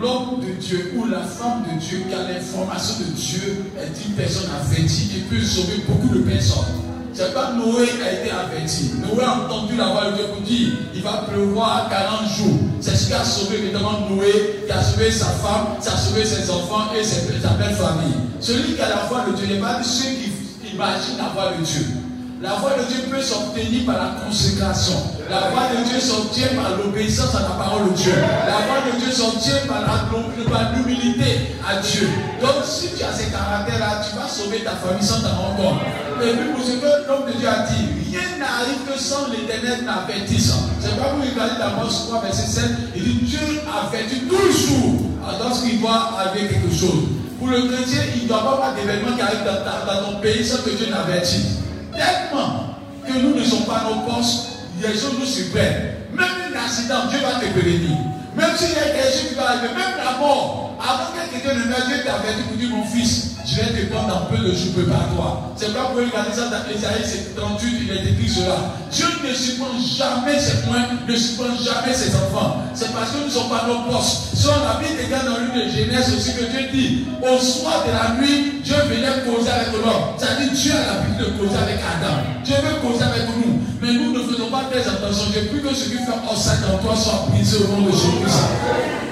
l'homme 0.00 0.40
de 0.40 0.52
Dieu 0.60 0.92
ou 0.96 1.06
la 1.06 1.22
femme 1.22 1.64
de 1.64 1.78
Dieu 1.80 2.02
qui 2.08 2.14
a 2.14 2.22
l'information 2.22 2.94
de 3.00 3.10
Dieu 3.12 3.64
est 3.76 4.06
une 4.06 4.14
personne 4.14 4.50
avertie 4.60 5.10
et 5.16 5.20
peut 5.22 5.42
sauver 5.42 5.82
beaucoup 5.88 6.14
de 6.14 6.20
personnes. 6.20 6.78
C'est 7.12 7.34
pas 7.34 7.52
Noé 7.52 7.86
qui 7.86 8.02
a 8.02 8.12
été 8.12 8.30
averti. 8.30 8.92
Noé 9.00 9.24
a 9.24 9.40
entendu 9.40 9.76
la 9.76 9.88
voix 9.88 10.10
de 10.12 10.16
Dieu 10.16 10.24
pour 10.32 10.42
dire 10.42 10.68
il 10.94 11.02
va 11.02 11.24
pleuvoir 11.28 11.88
40 11.90 12.28
jours. 12.36 12.60
C'est 12.80 12.94
ce 12.94 13.08
qui 13.08 13.14
a 13.14 13.24
sauvé 13.24 13.58
évidemment 13.58 14.06
Noé, 14.08 14.62
qui 14.66 14.72
a 14.72 14.80
sauvé 14.80 15.10
sa 15.10 15.26
femme, 15.26 15.78
qui 15.82 15.88
a 15.88 15.96
sauvé 15.96 16.24
ses 16.24 16.48
enfants 16.48 16.92
et 16.96 17.02
sa 17.02 17.50
belle 17.54 17.74
famille. 17.74 18.14
Celui 18.38 18.74
qui 18.74 18.80
a 18.80 18.88
la 18.88 18.98
foi 18.98 19.24
de 19.28 19.34
Dieu 19.34 19.52
n'est 19.52 19.60
pas 19.60 19.82
celui 19.82 20.30
qui 20.62 20.74
imagine 20.74 21.16
la 21.18 21.30
voix 21.30 21.56
de 21.58 21.64
Dieu. 21.64 21.97
La 22.40 22.54
voix 22.54 22.70
de 22.78 22.84
Dieu 22.86 23.10
peut 23.10 23.20
s'obtenir 23.20 23.84
par 23.84 23.98
la 23.98 24.10
consécration. 24.22 24.94
La 25.28 25.50
voix 25.50 25.74
de 25.74 25.82
Dieu 25.82 25.98
s'obtient 25.98 26.54
par 26.54 26.78
l'obéissance 26.78 27.34
à 27.34 27.42
la 27.42 27.58
parole 27.58 27.90
de 27.90 27.96
Dieu. 27.96 28.14
La 28.14 28.62
voix 28.62 28.78
de 28.86 28.96
Dieu 28.96 29.10
s'obtient 29.10 29.66
par 29.66 29.82
l'humilité 30.76 31.58
à 31.66 31.82
Dieu. 31.82 32.06
Donc 32.40 32.62
si 32.62 32.94
tu 32.94 33.02
as 33.02 33.12
ces 33.12 33.32
caractères-là, 33.32 34.06
tu 34.06 34.14
vas 34.16 34.28
sauver 34.28 34.62
ta 34.62 34.78
famille 34.78 35.02
sans 35.02 35.20
t'en 35.20 35.34
rendre 35.34 35.56
compte. 35.56 35.80
Et 36.22 36.30
puis 36.30 36.48
pour 36.54 36.62
ce 36.64 36.78
que 36.78 37.08
l'homme 37.08 37.26
de 37.26 37.36
Dieu 37.38 37.48
a 37.48 37.66
dit, 37.66 38.14
rien 38.14 38.38
n'arrive 38.38 38.86
que 38.86 38.96
sans 38.96 39.26
l'éternel 39.34 39.82
n'avertisse. 39.84 40.54
C'est 40.78 40.96
pas 40.96 41.14
vous 41.18 41.22
regardez 41.26 41.58
dans 41.58 41.82
Amos 41.82 42.06
3, 42.06 42.22
verset 42.22 42.46
7, 42.46 42.64
il 42.94 43.02
dit 43.02 43.34
Dieu 43.34 43.62
avertit 43.66 44.30
toujours 44.30 45.10
lorsqu'il 45.42 45.80
doit 45.80 46.14
arriver 46.16 46.46
quelque 46.46 46.70
chose. 46.70 47.18
Pour 47.40 47.48
le 47.48 47.62
chrétien, 47.62 48.02
il 48.14 48.24
ne 48.24 48.28
doit 48.28 48.44
pas 48.44 48.52
avoir 48.52 48.74
d'événements 48.76 49.16
qui 49.16 49.22
arrivent 49.22 49.44
dans, 49.44 49.58
dans 49.90 50.12
ton 50.12 50.20
pays 50.20 50.44
sans 50.44 50.62
que 50.62 50.70
Dieu 50.70 50.86
n'avertisse 50.86 51.66
tellement 51.98 52.76
que 53.04 53.12
nous 53.18 53.34
ne 53.34 53.44
sommes 53.44 53.64
pas 53.66 53.84
nos 53.88 54.10
postes, 54.10 54.48
les 54.80 54.94
choses 54.94 55.18
nous 55.18 55.26
surprennent. 55.26 55.94
Même 56.12 56.26
un 56.52 56.64
accident, 56.64 57.06
Dieu 57.10 57.18
va 57.20 57.40
te 57.40 57.52
bénir. 57.52 57.96
Même 58.36 58.56
s'il 58.56 58.70
y 58.70 58.78
a 58.78 58.94
quelque 58.94 59.12
chose 59.12 59.28
qui 59.30 59.34
va 59.34 59.50
arriver, 59.50 59.74
même 59.74 59.98
la 59.98 60.18
mort, 60.18 60.67
avant 60.78 61.10
que 61.10 61.26
quelqu'un 61.30 61.58
ne 61.58 61.64
meure, 61.66 61.86
Dieu 61.86 61.98
t'a 62.04 62.14
averti 62.22 62.42
pour 62.46 62.56
dire 62.56 62.70
mon 62.70 62.84
fils, 62.84 63.34
je 63.44 63.56
vais 63.56 63.72
te 63.74 63.92
prendre 63.92 64.14
un 64.14 64.24
peu 64.30 64.38
de 64.38 64.54
jour, 64.54 64.72
prépare-toi. 64.74 65.52
C'est 65.56 65.74
pas 65.74 65.90
pour 65.90 65.98
regarder 65.98 66.30
ça 66.30 66.52
dans 66.52 66.62
Esaïe 66.70 67.34
38, 67.34 67.78
il 67.82 67.90
est 67.90 68.12
écrit 68.12 68.28
cela. 68.28 68.78
Dieu 68.92 69.06
ne 69.24 69.34
supprime 69.34 69.74
jamais 69.80 70.38
ses 70.38 70.62
points, 70.62 70.86
ne 71.06 71.16
supprime 71.16 71.56
jamais 71.58 71.94
ses 71.94 72.14
enfants. 72.14 72.62
C'est 72.74 72.92
parce 72.92 73.10
que 73.10 73.18
nous 73.18 73.26
ne 73.26 73.30
sommes 73.30 73.48
pas 73.48 73.66
nos 73.66 73.90
postes. 73.90 74.36
Si 74.36 74.46
on 74.46 74.62
a 74.62 74.78
mis 74.78 74.94
dans 74.94 75.38
l'une 75.40 75.56
de 75.56 75.70
Genèse 75.70 76.14
aussi 76.14 76.34
que 76.36 76.44
Dieu 76.44 76.68
dit, 76.72 77.06
au 77.22 77.38
soir 77.40 77.82
de 77.82 77.90
la 77.90 78.20
nuit, 78.20 78.62
Dieu 78.62 78.76
venait 78.86 79.24
causer 79.26 79.50
avec 79.50 79.72
l'homme. 79.72 80.14
C'est-à-dire 80.16 80.52
Dieu 80.52 80.72
a 80.72 80.94
l'habitude 80.94 81.18
de 81.18 81.38
causer 81.40 81.58
avec 81.58 81.80
Adam. 81.82 82.22
Dieu 82.44 82.54
veut 82.54 82.78
causer 82.86 83.04
avec 83.04 83.26
nous. 83.34 83.58
Mais 83.80 83.92
nous 83.92 84.12
ne 84.12 84.22
faisons 84.30 84.50
pas 84.50 84.64
très 84.70 84.86
attention. 84.86 85.30
Dieu 85.30 85.48
plus 85.50 85.62
que 85.62 85.74
ce 85.74 85.88
qui 85.88 85.96
sac 85.96 86.58
en 86.68 86.78
toi 86.78 86.94
soit 86.96 87.26
brisé 87.30 87.58
au 87.64 87.68
nom 87.72 87.86
de 87.86 87.92
Jésus-Christ. 87.92 89.07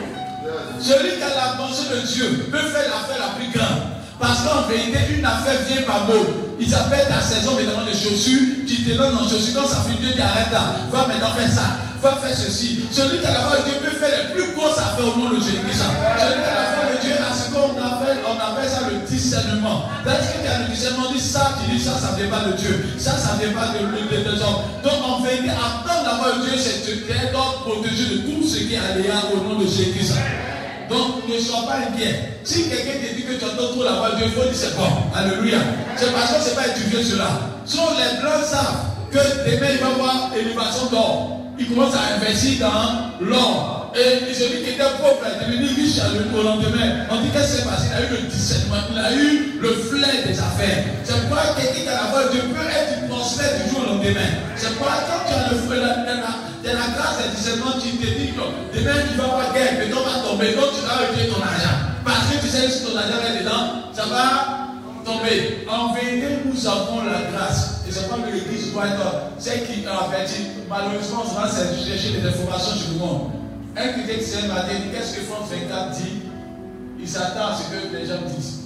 Celui 0.81 1.17
qui 1.17 1.23
a 1.23 1.35
la 1.35 1.57
pensée 1.57 1.89
de 1.91 2.07
Dieu 2.07 2.49
peut 2.51 2.59
faire 2.59 2.89
l'affaire 2.91 3.19
la 3.19 3.35
plus 3.39 3.51
grande. 3.53 3.97
Parce 4.19 4.41
qu'en 4.43 4.63
vérité, 4.69 4.99
une 5.19 5.25
affaire 5.25 5.61
vient 5.69 5.83
par 5.83 6.07
mot. 6.07 6.25
Ils 6.59 6.75
appellent 6.75 7.09
ta 7.09 7.21
saison 7.21 7.53
maintenant 7.53 7.85
de 7.85 7.93
chaussures. 7.93 8.65
Tu 8.67 8.85
te 8.85 8.97
donnes 8.97 9.17
en 9.17 9.29
chaussures. 9.29 9.61
Quand 9.61 9.69
ça 9.69 9.85
fait 9.85 9.97
Dieu, 10.01 10.13
tu 10.15 10.23
arrêtes 10.23 10.53
là. 10.53 10.73
Va 10.91 11.07
maintenant 11.07 11.35
faire 11.37 11.53
ça. 11.53 11.77
Va 12.01 12.17
faire 12.17 12.37
ceci. 12.37 12.81
Celui 12.93 13.21
qui 13.21 13.27
a 13.27 13.33
la 13.33 13.41
foi 13.41 13.59
de 13.59 13.65
Dieu 13.65 13.75
peut 13.85 13.97
faire 13.97 14.09
les 14.09 14.33
plus 14.33 14.55
grosses 14.55 14.79
affaires 14.79 15.05
au 15.05 15.19
monde 15.19 15.37
de 15.37 15.41
Jésus-Christ. 15.41 15.85
Celui 15.85 16.41
qui 16.41 16.49
a 16.49 16.57
la 16.57 16.69
foi 16.73 16.85
de 16.93 16.97
Dieu 17.05 17.13
a 17.13 17.31
ce 17.33 17.45
qu'on 17.53 17.77
appelle, 17.77 18.19
on 18.25 18.37
appelle 18.41 18.71
ça 18.71 18.89
le 18.89 19.05
discernement. 19.05 19.85
Parce 20.05 20.33
que 20.33 20.41
tu 20.41 20.49
as 20.49 20.65
le 20.65 20.69
discernement, 20.73 21.13
dit 21.13 21.21
ça, 21.21 21.57
tu 21.61 21.77
dis 21.77 21.83
ça, 21.83 21.99
ça 22.01 22.13
ne 22.13 22.23
vient 22.23 22.33
pas 22.33 22.45
de 22.49 22.53
Dieu. 22.57 22.89
Ça, 22.97 23.17
ça 23.17 23.37
ne 23.37 23.45
vient 23.45 23.53
pas 23.53 23.73
de 23.77 23.85
l'une 23.85 24.09
des 24.09 24.25
deux 24.25 24.41
hommes. 24.41 24.65
Donc 24.85 25.01
en 25.05 25.21
vérité, 25.21 25.51
attendre 25.53 26.05
la 26.05 26.17
foi 26.17 26.41
de 26.41 26.49
Dieu, 26.49 26.57
c'est 26.57 26.85
te 26.85 26.97
protéger 27.67 28.07
de 28.07 28.19
tout 28.29 28.47
ce 28.47 28.59
qui 28.59 28.75
est 28.75 28.79
aléa 28.79 29.29
au 29.35 29.43
nom 29.45 29.59
de 29.59 29.67
Jésus-Christ. 29.67 30.15
Donc 30.89 31.29
ne 31.29 31.39
sois 31.39 31.67
pas 31.67 31.79
inquiet. 31.87 32.41
Si 32.45 32.69
quelqu'un 32.69 32.99
te 33.03 33.15
dit 33.15 33.25
que 33.25 33.33
tu 33.35 33.45
entends 33.45 33.73
trop 33.73 33.85
la 33.85 33.93
voix 33.93 34.11
de 34.11 34.17
Dieu, 34.17 34.27
il 34.27 34.33
faut 34.33 34.43
dire 34.43 34.55
c'est 34.55 34.77
bon. 34.77 34.89
Alléluia. 35.15 35.59
C'est 35.97 36.13
parce 36.13 36.33
que 36.33 36.43
ce 36.43 36.51
n'est 36.51 36.55
pas 36.55 36.69
étudié 36.69 37.03
cela. 37.03 37.29
Soit 37.65 37.93
les 37.99 38.21
blancs 38.21 38.45
savent 38.45 38.85
que 39.11 39.19
demain 39.51 39.69
il 39.73 39.79
va 39.79 39.87
avoir 39.89 40.31
élévation 40.37 40.87
d'or. 40.91 41.41
Il 41.59 41.69
commence 41.69 41.95
à 41.95 42.17
investir 42.17 42.69
dans 42.69 43.25
l'or. 43.27 43.93
Et 43.97 44.35
celui 44.35 44.63
qui 44.63 44.71
était 44.77 44.85
pauvre 45.01 45.25
est 45.25 45.41
devenu 45.41 45.69
riche 45.73 45.97
au 46.37 46.43
lendemain. 46.43 47.09
On 47.11 47.23
dit 47.23 47.31
qu'est-ce 47.33 47.57
qui 47.57 47.63
s'est 47.63 47.69
passé? 47.69 47.87
Il 47.89 47.97
a 47.97 48.01
eu 48.05 48.11
le 48.13 48.29
discernement, 48.29 48.85
il 48.93 48.99
a 48.99 49.13
eu 49.15 49.59
le 49.59 49.73
flair 49.89 50.21
des 50.27 50.39
affaires. 50.39 50.85
C'est 51.03 51.17
pourquoi 51.23 51.57
quelqu'un 51.57 51.81
qui 51.81 51.89
a 51.89 51.95
la 52.05 52.11
voix 52.13 52.25
de 52.25 52.33
Dieu 52.33 52.43
peut 52.53 52.69
être 52.69 53.09
prospère 53.09 53.57
du 53.57 53.71
jour 53.71 53.81
au 53.81 53.97
lendemain. 53.97 54.37
C'est 54.55 54.77
pourquoi 54.77 55.01
quand 55.09 55.25
tu 55.25 55.33
as 55.33 55.49
le 55.49 55.57
flair, 55.65 55.97
c'est 56.63 56.75
la 56.75 56.89
grâce 56.93 57.25
et 57.25 57.37
discernement, 57.37 57.73
tu 57.81 57.97
te 57.97 58.05
dis 58.05 58.37
que 58.37 58.45
demain 58.77 59.01
tu 59.09 59.17
vas 59.17 59.25
avoir 59.25 59.55
guerre, 59.55 59.73
mais 59.79 59.89
on 59.95 60.05
va 60.05 60.29
tomber, 60.29 60.53
donc 60.53 60.77
tu 60.77 60.85
vas 60.85 61.09
retirer 61.09 61.29
ton 61.29 61.41
argent. 61.41 61.77
Parce 62.05 62.27
que 62.29 62.45
tu 62.45 62.49
sais 62.53 62.67
que 62.67 62.73
si 62.73 62.85
ton 62.85 62.97
argent 62.99 63.23
est 63.23 63.41
dedans, 63.41 63.95
ça 63.95 64.05
va 64.13 64.76
En 65.09 65.95
vérité, 65.95 66.27
nous 66.45 66.67
avons 66.67 67.05
la 67.05 67.31
grâce. 67.31 67.85
Et 67.89 67.93
c'est 67.93 68.09
pas 68.09 68.17
que 68.17 68.33
l'église 68.33 68.73
doit 68.73 68.87
être 68.87 69.31
celle 69.39 69.65
qui 69.65 69.87
a 69.87 70.05
averti. 70.05 70.43
Malheureusement, 70.69 71.23
on 71.25 71.41
va 71.41 71.49
chercher 71.49 72.21
des 72.21 72.29
informations 72.29 72.75
sur 72.75 72.93
le 72.95 72.99
monde. 72.99 73.31
Un 73.77 74.21
s'est 74.21 74.49
matin 74.49 74.75
dit 74.75 74.91
qu'est-ce 74.91 75.17
que 75.17 75.21
France 75.23 75.51
24 75.51 75.91
dit? 75.97 76.23
Il 76.99 77.09
s'attend 77.09 77.49
à 77.49 77.55
ce 77.55 77.71
que 77.71 77.97
les 77.97 78.07
gens 78.07 78.23
disent. 78.27 78.63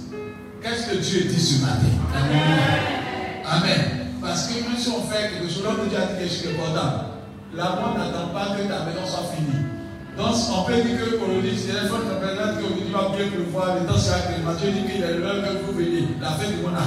Qu'est-ce 0.63 0.89
que 0.89 0.95
Dieu 0.95 1.29
dit 1.29 1.39
ce 1.39 1.61
matin? 1.61 1.75
Amen. 2.15 3.43
Amen. 3.45 4.07
Parce 4.21 4.47
que 4.47 4.63
même 4.63 4.77
si 4.77 4.89
on 4.89 5.03
fait 5.03 5.29
quelque 5.29 5.51
chose, 5.51 5.63
l'homme 5.63 5.83
de 5.85 5.89
Dieu 5.89 5.97
a 5.97 6.13
dit 6.13 6.19
quelque 6.19 6.33
chose 6.33 6.53
d'important. 6.53 7.11
La 7.53 7.63
mort 7.63 7.95
n'attend 7.97 8.29
pas 8.33 8.55
que 8.55 8.61
ta 8.63 8.85
maison 8.85 9.05
soit 9.05 9.29
finie. 9.35 9.70
Donc, 10.17 10.35
on 10.51 10.63
peut 10.63 10.75
dire 10.75 10.99
que 10.99 11.15
le 11.15 11.41
téléphone, 11.41 12.03
on 12.11 12.19
peut 12.19 12.35
dire 12.35 12.51
qu'aujourd'hui 12.59 12.91
va 12.91 13.15
bien 13.15 13.27
pleuvoir, 13.31 13.79
le 13.79 13.87
temps 13.87 13.97
sera 13.97 14.19
clément. 14.27 14.53
Dieu 14.59 14.71
dit 14.71 14.83
qu'il 14.83 15.03
est 15.03 15.17
l'heure 15.17 15.39
que 15.39 15.63
vous 15.65 15.77
venez, 15.77 16.07
la 16.19 16.31
fin 16.31 16.51
du 16.51 16.59
monde 16.59 16.75
a. 16.75 16.83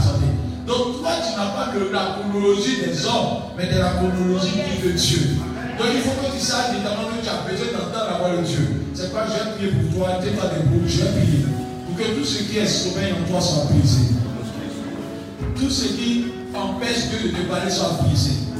Donc, 0.67 1.01
toi, 1.01 1.13
tu 1.25 1.33
n'as 1.37 1.53
pas 1.57 1.73
de 1.73 1.93
la 1.93 2.17
chronologie 2.17 2.85
des 2.85 3.05
hommes, 3.07 3.53
mais 3.57 3.67
de 3.67 3.79
la 3.79 3.97
chronologie 3.97 4.61
de 4.83 4.91
Dieu. 4.93 5.41
Donc, 5.79 5.89
il 5.93 6.01
faut 6.01 6.17
que 6.21 6.33
tu 6.33 6.41
saches 6.41 6.77
évidemment 6.77 7.09
que 7.09 7.25
tu 7.25 7.29
as 7.29 7.45
besoin 7.49 7.73
d'entendre 7.73 8.13
la 8.13 8.19
voix 8.19 8.37
de 8.37 8.45
Dieu. 8.45 8.85
C'est 8.95 9.09
Je 9.09 9.13
vais 9.13 9.51
prier 9.57 9.71
pour 9.73 10.05
toi, 10.05 10.21
tu 10.23 10.31
pas 10.37 10.53
debout, 10.55 10.85
je 10.87 11.03
vais 11.03 11.13
prier. 11.13 11.45
Pour 11.89 11.97
que 11.97 12.13
tout 12.13 12.25
ce 12.25 12.45
qui 12.45 12.59
est 12.59 12.67
sommeil 12.67 13.13
en 13.13 13.29
toi 13.29 13.41
soit 13.41 13.65
brisé. 13.73 14.15
Tout 15.57 15.71
ce 15.71 15.97
qui 15.97 16.27
empêche 16.55 17.09
Dieu 17.09 17.31
de 17.31 17.37
te 17.37 17.43
parler 17.49 17.71
soit 17.71 17.99
brisé. 18.03 18.54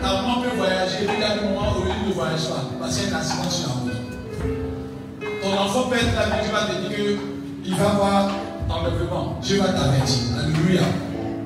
Maman 0.00 0.42
peut 0.42 0.56
voyager, 0.56 1.06
puis 1.06 1.22
à 1.22 1.32
un 1.32 1.48
moment 1.48 1.72
où 1.78 1.82
il 1.86 2.08
ne 2.08 2.14
voyage 2.14 2.48
pas, 2.48 2.64
parce 2.80 2.98
qu'il 2.98 3.10
y 3.10 3.12
a 3.12 3.16
un 3.16 3.20
accident 3.20 3.50
sur 3.50 3.68
la 3.68 3.74
route. 3.74 4.04
Ton 5.42 5.58
enfant 5.58 5.88
peut 5.88 5.96
être 5.96 6.14
là, 6.14 6.26
mais 6.30 6.44
tu 6.44 6.52
vas 6.52 6.66
te 6.66 6.88
dire 6.88 7.18
qu'il 7.62 7.74
va 7.74 7.88
voir 7.90 8.30
enlèvement. 8.68 9.38
Dieu 9.42 9.58
va 9.58 9.68
t'avertir. 9.68 10.22
Alléluia. 10.38 10.82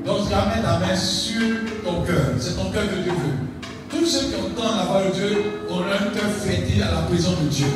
Donc, 0.04 0.30
ramène 0.30 0.62
ta 0.62 0.78
main 0.78 0.96
sur 0.96 1.42
ton 1.84 2.02
cœur. 2.02 2.34
C'est 2.38 2.56
ton 2.56 2.70
cœur 2.70 2.84
que 2.84 3.02
Dieu 3.02 3.12
veut. 3.12 3.48
Tous 3.90 4.06
ceux 4.06 4.28
qui 4.28 4.34
entendent 4.36 4.76
la 4.76 4.84
voix 4.84 5.02
de 5.04 5.12
Dieu 5.12 5.42
ont 5.70 5.80
un 5.80 6.10
cœur 6.14 6.30
fêté 6.30 6.82
à 6.82 6.92
la 6.92 7.02
présence 7.02 7.38
de 7.40 7.48
Dieu. 7.48 7.66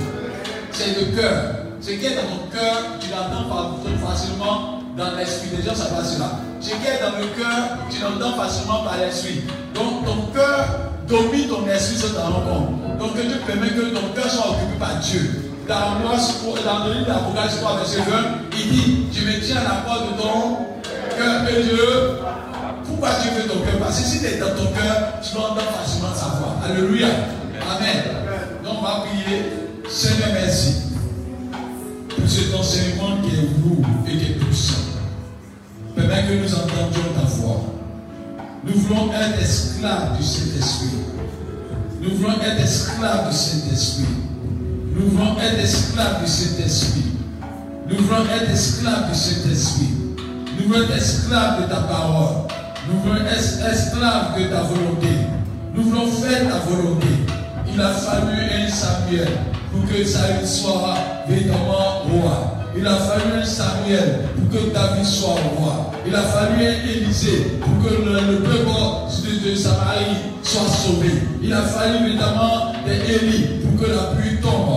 C'est 0.70 0.99
le 0.99 1.16
cœur. 1.16 1.55
Ce 1.81 1.91
qui 1.91 2.07
est 2.07 2.14
dans 2.14 2.23
ton 2.23 2.49
cœur, 2.53 2.99
tu 3.01 3.09
l'entends 3.11 3.77
facilement 4.07 4.82
dans 4.97 5.16
l'esprit. 5.16 5.57
Déjà, 5.57 5.74
ça 5.74 5.86
passe 5.86 6.18
là. 6.18 6.30
Ce 6.61 6.70
qui 6.70 6.86
est 6.86 7.01
dans 7.03 7.18
le 7.18 7.26
cœur, 7.36 7.78
tu 7.90 8.01
l'entends 8.03 8.36
facilement 8.36 8.84
par 8.84 8.99
l'esprit. 8.99 9.43
Donc 9.74 10.05
ton 10.05 10.32
cœur 10.32 10.93
domine 11.09 11.49
ton 11.49 11.66
esprit 11.68 11.99
sur 11.99 12.14
ta 12.14 12.22
rencontre. 12.22 12.99
Donc 12.99 13.16
que 13.16 13.22
Dieu 13.22 13.36
permet 13.47 13.68
que 13.68 13.95
ton 13.95 14.09
cœur 14.14 14.30
soit 14.30 14.51
occupé 14.51 14.78
par 14.78 14.97
Dieu. 15.01 15.38
Dans, 15.68 16.84
le 16.84 16.93
livre 16.93 17.07
d'Apocalypse 17.07 17.61
3, 17.61 17.76
verset 17.76 17.99
20, 17.99 18.05
il 18.53 18.68
dit 18.68 19.07
Je 19.12 19.24
me 19.24 19.40
tiens 19.40 19.57
à 19.57 19.64
la 19.64 19.80
porte 19.86 20.12
de 20.12 20.20
ton 20.20 20.59
cœur 21.16 21.49
et 21.49 21.62
Dieu. 21.62 22.18
Pourquoi 22.84 23.11
Dieu 23.22 23.30
veut 23.36 23.49
ton 23.49 23.61
cœur? 23.61 23.78
Parce 23.80 24.01
que 24.01 24.05
si 24.05 24.20
tu 24.20 24.26
es 24.26 24.38
dans 24.38 24.51
ton 24.51 24.66
cœur, 24.72 25.14
tu 25.22 25.34
vas 25.34 25.40
entendre 25.40 25.72
facilement 25.80 26.14
sa 26.14 26.26
voix. 26.36 26.57
Alléluia. 26.64 27.07
Amen. 27.76 28.03
Donc 28.64 28.74
on 28.80 28.82
va 28.82 29.05
prier. 29.07 29.45
Seigneur, 29.88 30.28
merci 30.32 30.91
cet 32.29 32.55
enseignement 32.55 33.16
qui 33.23 33.35
est 33.37 33.43
lourd 33.43 33.87
et 34.07 34.16
qui 34.16 34.33
est 34.33 34.35
puissant. 34.37 34.79
Permets 35.95 36.25
que 36.29 36.43
nous 36.43 36.55
entendions 36.55 37.12
ta 37.14 37.27
voix. 37.27 37.64
Nous 38.64 38.81
voulons 38.81 39.12
être 39.12 39.43
esclaves 39.43 40.16
du 40.16 40.23
Saint-Esprit. 40.23 40.99
Nous 42.01 42.16
voulons 42.16 42.41
être 42.41 42.61
esclaves 42.62 43.31
du 43.31 43.37
Saint-Esprit. 43.37 44.14
Nous 44.95 45.11
voulons 45.11 45.37
être 45.39 45.59
esclaves 45.59 46.23
du 46.23 46.31
Saint-Esprit. 46.31 47.12
Nous 47.89 47.97
voulons 48.05 48.25
être 48.25 48.51
esclaves 48.51 49.11
du 49.11 49.18
Saint-Esprit. 49.18 49.89
Nous 50.59 50.68
voulons 50.68 50.85
être 50.85 50.97
esclaves 50.97 51.62
de 51.62 51.68
ta 51.68 51.81
parole. 51.81 52.47
Nous 52.89 53.01
voulons 53.01 53.27
être 53.27 53.66
esclaves 53.70 54.39
de 54.39 54.45
ta 54.49 54.62
volonté. 54.62 55.09
Nous 55.75 55.83
voulons 55.83 56.07
faire 56.07 56.49
ta 56.49 56.59
volonté. 56.61 57.09
Il 57.75 57.81
a 57.81 57.89
fallu 57.89 58.37
un 58.37 58.68
Samuel 58.68 59.29
pour 59.70 59.89
que 59.89 60.05
Saül 60.05 60.47
soit 60.47 60.95
véritablement 61.27 62.03
roi. 62.11 62.59
Il 62.77 62.87
a 62.87 62.97
fallu 62.97 63.41
un 63.41 63.45
Samuel 63.45 64.20
pour 64.37 64.51
que 64.61 64.73
David 64.75 65.05
soit 65.05 65.37
roi. 65.57 65.91
Il 66.07 66.14
a 66.14 66.23
fallu 66.23 66.66
un 66.66 66.89
Élysée 66.89 67.59
pour 67.61 67.89
que 67.89 67.95
le, 67.95 68.41
peuple 68.41 69.49
de, 69.49 69.55
Samarie 69.55 70.16
soit 70.43 70.68
sauvé. 70.68 71.11
Il 71.43 71.53
a 71.53 71.62
fallu 71.62 72.09
évidemment 72.09 72.73
des 72.87 73.14
Élie 73.14 73.47
pour 73.62 73.87
que 73.87 73.91
la 73.91 74.03
pluie 74.14 74.41
tombe 74.43 74.73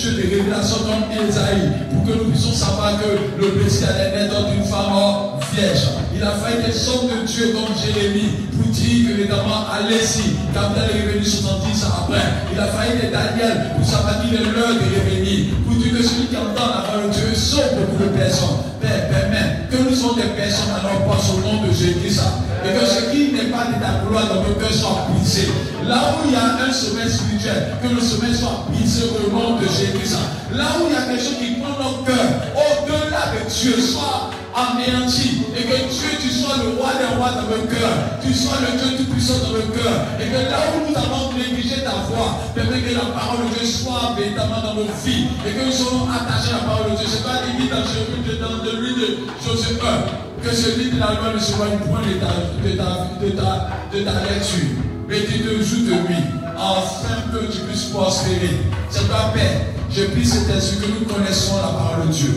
Dieu 0.00 0.12
de 0.12 0.34
révélation 0.34 0.76
comme 0.78 1.12
Esaïe, 1.12 1.68
que 2.06 2.12
nous 2.12 2.30
puissions 2.30 2.52
savoir 2.52 2.92
que 3.00 3.40
le 3.40 3.62
Messie 3.62 3.84
allait 3.84 4.16
naître 4.16 4.46
d'une 4.50 4.64
femme 4.64 5.38
vierge. 5.52 5.88
Il 6.14 6.22
a 6.22 6.32
fallu 6.32 6.62
des 6.62 6.88
hommes 6.88 7.08
de 7.08 7.26
Dieu 7.26 7.54
comme 7.54 7.74
Jérémie 7.76 8.48
pour 8.52 8.70
dire 8.72 9.16
que 9.16 9.22
allez-y, 9.32 10.36
elle 10.52 10.96
est 10.96 11.08
revenue 11.08 11.24
70 11.24 11.84
ans 11.84 12.04
après. 12.04 12.20
Il 12.52 12.60
a 12.60 12.66
fallu 12.66 13.00
des 13.00 13.08
Daniel 13.08 13.72
pour 13.76 13.86
savoir 13.86 14.20
qu'il 14.20 14.34
est 14.34 14.44
l'heure 14.44 14.76
de 14.76 14.84
revenir, 14.84 15.54
pour 15.66 15.76
dire 15.76 15.96
que 15.96 16.02
celui 16.02 16.26
qui 16.28 16.36
entend 16.36 16.68
la 16.68 16.82
parole 16.84 17.08
de 17.08 17.14
Dieu 17.14 17.34
sauve 17.34 17.72
beaucoup 17.78 18.04
de 18.04 18.08
personnes. 18.16 18.68
Père, 18.80 19.08
permet 19.08 19.68
que 19.70 19.76
nous 19.76 19.94
sommes 19.94 20.16
des 20.16 20.32
personnes 20.36 20.72
à 20.72 20.82
notre 20.82 21.04
passe 21.04 21.30
au 21.36 21.40
nom 21.40 21.66
de 21.66 21.72
Jésus. 21.72 22.20
Et 22.60 22.78
que 22.78 22.84
ce 22.84 23.10
qui 23.10 23.32
n'est 23.32 23.48
pas 23.48 23.72
de 23.72 23.80
ta 23.80 24.04
gloire 24.04 24.28
dans 24.28 24.44
nos 24.44 24.54
cœurs 24.60 24.72
soit 24.72 25.08
brisé. 25.08 25.48
Là 25.88 26.16
où 26.16 26.28
il 26.28 26.32
y 26.32 26.36
a 26.36 26.60
un 26.60 26.72
sommet 26.72 27.08
spirituel, 27.08 27.76
que 27.82 27.88
le 27.88 28.00
sommet 28.00 28.34
soit 28.34 28.68
brisé 28.68 29.04
au 29.16 29.32
nom 29.32 29.56
de 29.56 29.64
Là 30.56 30.66
où 30.80 30.88
il 30.88 30.94
y 30.94 30.96
a 30.96 31.02
quelque 31.02 31.22
chose 31.22 31.38
qui 31.38 31.60
prend 31.60 31.76
nos 31.78 32.02
cœurs 32.02 32.42
au-delà 32.56 33.36
de 33.36 33.48
Dieu, 33.48 33.76
soit 33.80 34.30
anéanti. 34.56 35.46
Et 35.54 35.62
que 35.62 35.76
Dieu, 35.76 36.10
tu 36.20 36.30
sois 36.30 36.56
le 36.58 36.80
roi 36.80 36.90
des 36.98 37.16
rois 37.16 37.30
dans 37.36 37.48
le 37.52 37.68
cœur. 37.68 38.18
Tu 38.24 38.32
sois 38.32 38.58
le 38.64 38.78
Dieu 38.78 38.98
tout-puissant 38.98 39.38
dans 39.44 39.54
le 39.54 39.62
cœur. 39.70 39.92
Et 40.18 40.26
que 40.26 40.40
là 40.50 40.72
où 40.74 40.90
nous 40.90 40.96
avons 40.96 41.32
négligé 41.36 41.84
ta 41.84 42.02
voix, 42.08 42.40
que 42.54 42.60
la 42.60 43.12
parole 43.14 43.46
de 43.46 43.58
Dieu 43.58 43.66
soit 43.66 44.16
véritablement 44.16 44.62
dans 44.62 44.74
nos 44.74 44.90
vies. 45.04 45.28
Et 45.46 45.52
que 45.52 45.66
nous 45.66 45.72
soyons 45.72 46.08
attachés 46.10 46.50
à 46.50 46.64
la 46.64 46.72
parole 46.72 46.90
de 46.92 46.96
Dieu. 46.96 47.06
C'est 47.06 47.22
pas 47.22 47.44
limite 47.46 47.70
dans 47.70 47.84
celui 47.84 48.94
de 48.94 49.06
Josué 49.44 49.76
1. 49.78 50.42
Que 50.42 50.54
celui 50.54 50.90
de 50.90 50.98
la 50.98 51.12
loi 51.20 51.34
ne 51.34 51.38
soit 51.38 51.68
une 51.68 51.80
point 51.86 52.00
de 52.00 52.16
ta, 52.18 52.32
de 52.64 52.72
ta, 52.74 52.90
de 53.20 53.30
ta, 53.36 53.70
de 53.92 54.02
ta 54.02 54.12
lecture. 54.24 54.72
Mais 55.06 55.20
tu 55.26 55.40
te 55.40 55.62
joues 55.62 55.84
de 55.86 56.08
lui, 56.08 56.22
afin 56.56 57.30
que 57.32 57.52
tu 57.52 57.58
puisses 57.68 57.90
prospérer. 57.92 58.56
C'est 58.88 59.08
ta 59.08 59.30
paix. 59.34 59.79
Je 59.92 60.04
prie 60.04 60.24
cet 60.24 60.48
esprit 60.50 60.86
que 60.86 61.00
nous 61.00 61.12
connaissons 61.12 61.56
la 61.56 61.68
parole 61.68 62.08
de 62.08 62.12
Dieu 62.12 62.30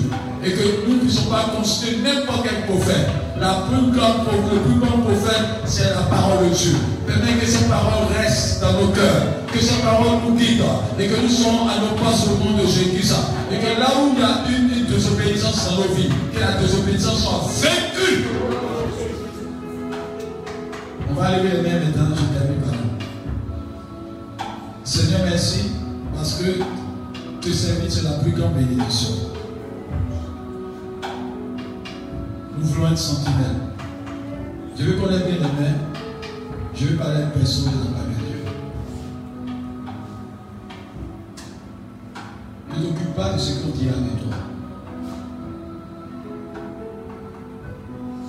et 0.43 0.51
que 0.51 0.87
nous 0.87 0.95
ne 0.95 0.99
puissions 1.01 1.29
pas 1.29 1.53
consulter 1.55 1.97
n'importe 2.01 2.47
quel 2.47 2.65
prophète. 2.65 3.07
La 3.39 3.65
plus 3.69 3.91
grande, 3.91 4.25
le 4.51 4.59
plus 4.59 4.79
grand 4.79 4.99
prophète, 5.01 5.61
c'est 5.65 5.89
la 5.89 6.01
parole 6.09 6.49
de 6.49 6.55
Dieu. 6.55 6.75
Permets 7.05 7.39
que 7.39 7.45
cette 7.45 7.69
parole 7.69 8.07
reste 8.17 8.59
dans 8.61 8.73
nos 8.73 8.87
cœurs, 8.87 9.45
que 9.51 9.59
cette 9.59 9.83
parole 9.83 10.19
nous 10.25 10.35
guide 10.35 10.63
et 10.99 11.07
que 11.07 11.21
nous 11.21 11.29
soyons 11.29 11.67
à 11.67 11.79
nos 11.79 11.95
pas 12.01 12.15
au 12.25 12.43
nom 12.43 12.57
de 12.57 12.65
Jésus. 12.65 13.13
Et 13.51 13.57
que 13.57 13.79
là 13.79 13.87
où 14.01 14.13
il 14.15 14.19
y 14.19 14.23
a 14.23 14.57
une 14.57 14.85
désobéissance 14.85 15.69
dans 15.69 15.75
nos 15.77 15.93
vies, 15.93 16.09
que 16.33 16.39
la 16.39 16.53
désobéissance 16.53 17.21
soit 17.21 17.47
vaincue. 17.61 18.25
On 21.09 21.13
va 21.13 21.37
lever 21.37 21.49
les 21.57 21.61
mains 21.61 21.79
maintenant, 21.79 22.15
je 22.15 22.39
termine 22.39 22.61
par 22.61 22.71
là. 22.71 24.45
Seigneur, 24.83 25.21
merci 25.23 25.71
parce 26.15 26.33
que 26.35 26.82
te 27.43 27.51
servir, 27.51 27.91
c'est 27.91 28.03
la 28.03 28.11
plus 28.19 28.31
grande 28.31 28.53
bénédiction. 28.53 29.15
Nous 32.57 32.65
voulons 32.65 32.87
être 32.87 32.97
sentinelles. 32.97 33.59
Je 34.77 34.83
veux 34.85 34.93
qu'on 34.93 35.11
ait 35.11 35.19
bien 35.19 35.35
les 35.35 35.39
mains. 35.41 35.77
Je 36.73 36.85
veux 36.87 36.95
parler 36.95 37.17
à 37.17 37.21
une 37.23 37.31
personne 37.31 37.65
de 37.65 37.69
la 37.69 38.03
de 38.03 38.13
Dieu. 38.27 38.45
Ne 42.69 42.87
t'occupe 42.87 43.13
pas 43.13 43.33
de 43.33 43.37
ce 43.37 43.59
qu'on 43.59 43.71
dira 43.71 43.95
de 43.97 44.19
toi. 44.21 44.37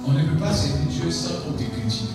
On 0.07 0.12
ne 0.12 0.23
peut 0.23 0.39
pas 0.41 0.53
servir 0.53 0.89
Dieu 0.89 1.11
sans 1.11 1.35
qu'on 1.35 1.53
te 1.53 1.62
critique. 1.62 2.11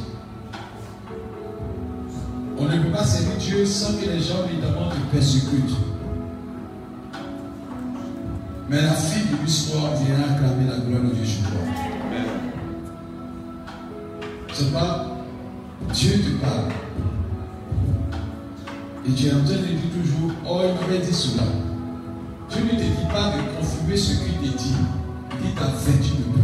On 2.57 2.65
ne 2.65 2.83
peut 2.83 2.91
pas 2.91 3.05
servir 3.05 3.37
Dieu 3.37 3.65
sans 3.65 3.93
que 3.93 4.05
les 4.05 4.19
gens 4.19 4.43
évidemment 4.51 4.89
te 4.89 5.15
persécutent. 5.15 5.88
Mais 8.69 8.81
la 8.83 8.93
fille 8.93 9.23
de 9.31 9.43
l'histoire 9.43 9.95
vient 9.95 10.15
acclamer 10.15 10.69
la 10.69 10.77
gloire 10.77 11.01
de 11.01 11.09
toi. 11.09 11.25
C'est 14.53 14.71
pas 14.71 15.09
Dieu 15.91 16.19
te 16.19 16.29
parle. 16.43 16.69
Et 19.07 19.11
tu 19.11 19.25
es 19.25 19.33
en 19.33 19.43
train 19.43 19.53
de 19.55 19.65
dire 19.65 19.89
toujours, 19.91 20.31
oh, 20.47 20.61
il 20.65 20.87
m'avait 20.87 21.03
dit 21.03 21.13
cela. 21.13 21.43
Dieu 22.51 22.63
ne 22.63 22.69
te 22.69 22.83
dit 22.83 23.07
pas 23.11 23.31
de 23.35 23.57
confirmer 23.57 23.97
ce 23.97 24.23
qu'il 24.23 24.33
te 24.35 24.57
dit. 24.57 24.75
Il 25.31 25.47
dit 25.47 25.55
ta 25.55 25.65
vertu 25.65 26.11
de 26.11 26.23
peu. 26.23 26.39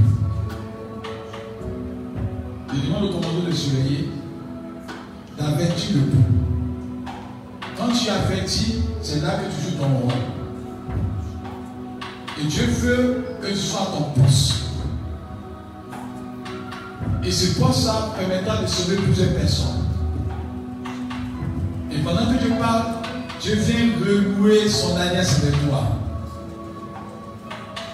Je 2.73 2.87
demande 2.87 3.03
au 3.03 3.09
commandant 3.09 3.47
de 3.47 3.51
surveiller. 3.51 4.09
Ta 5.37 5.51
vertu 5.51 5.93
de 5.93 5.99
peu. 5.99 7.11
Quand 7.77 7.89
tu 7.89 8.09
avertis, 8.09 8.75
c'est 9.01 9.21
là 9.21 9.37
que 9.37 9.45
tu 9.53 9.69
joues 9.69 9.77
ton 9.77 9.99
rôle. 9.99 10.34
Et 12.37 12.43
Dieu 12.45 12.65
veut 12.65 13.25
que 13.41 13.47
tu 13.47 13.55
sois 13.55 13.81
à 13.81 13.85
ton 13.85 14.21
poste. 14.21 14.55
Et 17.23 17.31
ce 17.31 17.59
poste-là 17.59 18.13
permettra 18.17 18.61
de 18.61 18.67
sauver 18.67 18.97
plusieurs 18.97 19.33
personnes. 19.35 19.85
Et 21.91 21.97
pendant 21.99 22.25
que 22.25 22.43
je 22.43 22.53
parle, 22.59 22.83
Dieu 23.41 23.55
vient 23.55 23.89
renouer 23.99 24.67
son 24.67 24.97
alliance 24.97 25.39
avec 25.41 25.53
toi. 25.67 25.83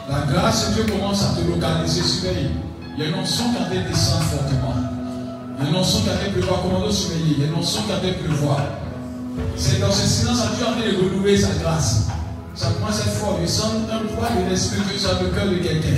La 0.09 0.21
grâce 0.33 0.69
de 0.69 0.73
Dieu 0.73 0.83
commence 0.91 1.23
à 1.23 1.35
te 1.35 1.47
localiser, 1.47 2.01
surveiller. 2.01 2.49
Il 2.97 3.03
y 3.03 3.05
a 3.05 3.09
une 3.09 3.15
onction 3.15 3.45
qui 3.53 3.57
a 3.57 3.67
été 3.67 3.89
descendre 3.89 4.23
fortement. 4.23 4.73
Il 5.59 5.63
y 5.63 5.67
a 5.67 5.69
une 5.69 5.75
onction 5.75 6.01
qui 6.01 6.09
a 6.09 6.15
été 6.15 6.31
pleuvoir, 6.31 6.63
commando 6.63 6.91
surveiller. 6.91 7.35
Il 7.37 7.41
y 7.41 7.43
a 7.43 7.47
une 7.47 7.55
onction 7.55 7.83
qui 7.83 7.91
a 7.91 7.97
été 7.99 8.13
pleuvoir. 8.13 8.59
C'est 9.55 9.79
dans 9.79 9.91
ce 9.91 10.07
silence 10.07 10.41
que 10.41 10.55
Dieu 10.57 10.65
a 10.65 10.91
de 10.91 10.97
renouer 10.97 11.37
sa 11.37 11.53
grâce. 11.61 12.07
Ça 12.55 12.67
commence 12.67 12.99
à 12.99 13.03
être 13.03 13.13
fort. 13.13 13.39
Il 13.41 13.47
sent 13.47 13.63
un 13.91 14.15
poids 14.15 14.29
de 14.29 14.49
l'esprit 14.49 14.81
que 14.81 14.99
sur 14.99 15.11
le 15.21 15.29
cœur 15.29 15.45
de 15.47 15.55
quelqu'un. 15.55 15.95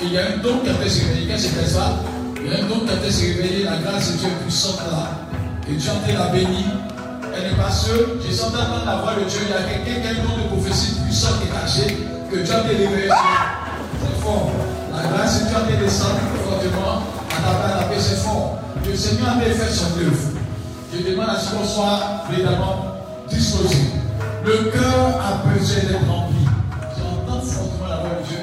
Et 0.00 0.04
il 0.04 0.12
y 0.12 0.18
a 0.18 0.34
un 0.34 0.36
don 0.42 0.58
qui 0.58 0.70
a 0.70 0.72
été 0.74 0.88
se 0.88 1.04
réveiller. 1.06 1.28
Qu'est-ce 1.28 1.48
que 1.48 1.60
c'est 1.62 1.74
ça 1.74 1.94
Il 2.36 2.50
y 2.50 2.54
a 2.54 2.58
un 2.58 2.68
don 2.68 2.80
qui 2.80 2.90
a 2.90 2.96
été 2.96 3.10
se 3.10 3.22
réveiller. 3.22 3.64
La 3.64 3.76
grâce 3.78 4.12
de 4.12 4.18
Dieu 4.18 4.28
est 4.28 4.42
puissante 4.42 4.80
là. 4.90 5.30
Et 5.68 5.74
Dieu 5.74 5.90
a 5.90 6.18
la 6.18 6.26
béni. 6.32 6.66
Elle 7.34 7.50
n'est 7.50 7.56
pas 7.56 7.70
seule. 7.70 8.18
J'ai 8.26 8.34
senti 8.34 8.56
entendre 8.56 8.84
la 8.84 8.96
voix 8.96 9.14
de 9.14 9.28
Dieu. 9.28 9.40
Il 9.46 9.50
y 9.50 9.54
a 9.54 9.62
quelqu'un 9.62 10.00
qui 10.00 10.06
a 10.08 10.10
un 10.10 10.24
don 10.26 10.42
de 10.42 10.48
prophétie 10.48 10.98
puissant 11.06 11.38
qui 11.40 11.48
est 11.48 11.54
caché. 11.54 11.96
Que 12.30 12.36
Dieu 12.42 12.54
a 12.54 12.62
réveillé. 12.62 13.08
C'est 13.08 14.22
fort. 14.22 14.50
La 14.90 15.08
grâce 15.08 15.44
de 15.44 15.48
Dieu 15.48 15.56
a 15.56 15.70
été 15.70 15.84
descendue 15.84 16.34
fortement. 16.44 17.02
À 17.30 17.54
place, 17.54 17.80
la 17.80 17.86
paix, 17.86 18.00
c'est 18.00 18.16
fort. 18.16 18.58
Le 18.84 18.96
Seigneur 18.96 19.28
a 19.30 19.40
fait 19.40 19.72
son 19.72 19.98
œuvre. 19.98 20.32
Je 20.92 21.10
demande 21.10 21.30
à 21.30 21.38
ce 21.38 21.54
qu'on 21.54 21.64
soit 21.64 22.00
évidemment 22.30 22.96
disposé. 23.30 24.01
Le 24.44 24.70
cœur 24.70 25.20
a 25.20 25.48
besoin 25.48 25.82
d'être 25.82 26.08
rempli. 26.08 26.44
J'entends 26.98 27.40
fortement 27.40 27.88
la 27.88 27.96
voix 27.96 28.20
de 28.20 28.26
Dieu. 28.28 28.38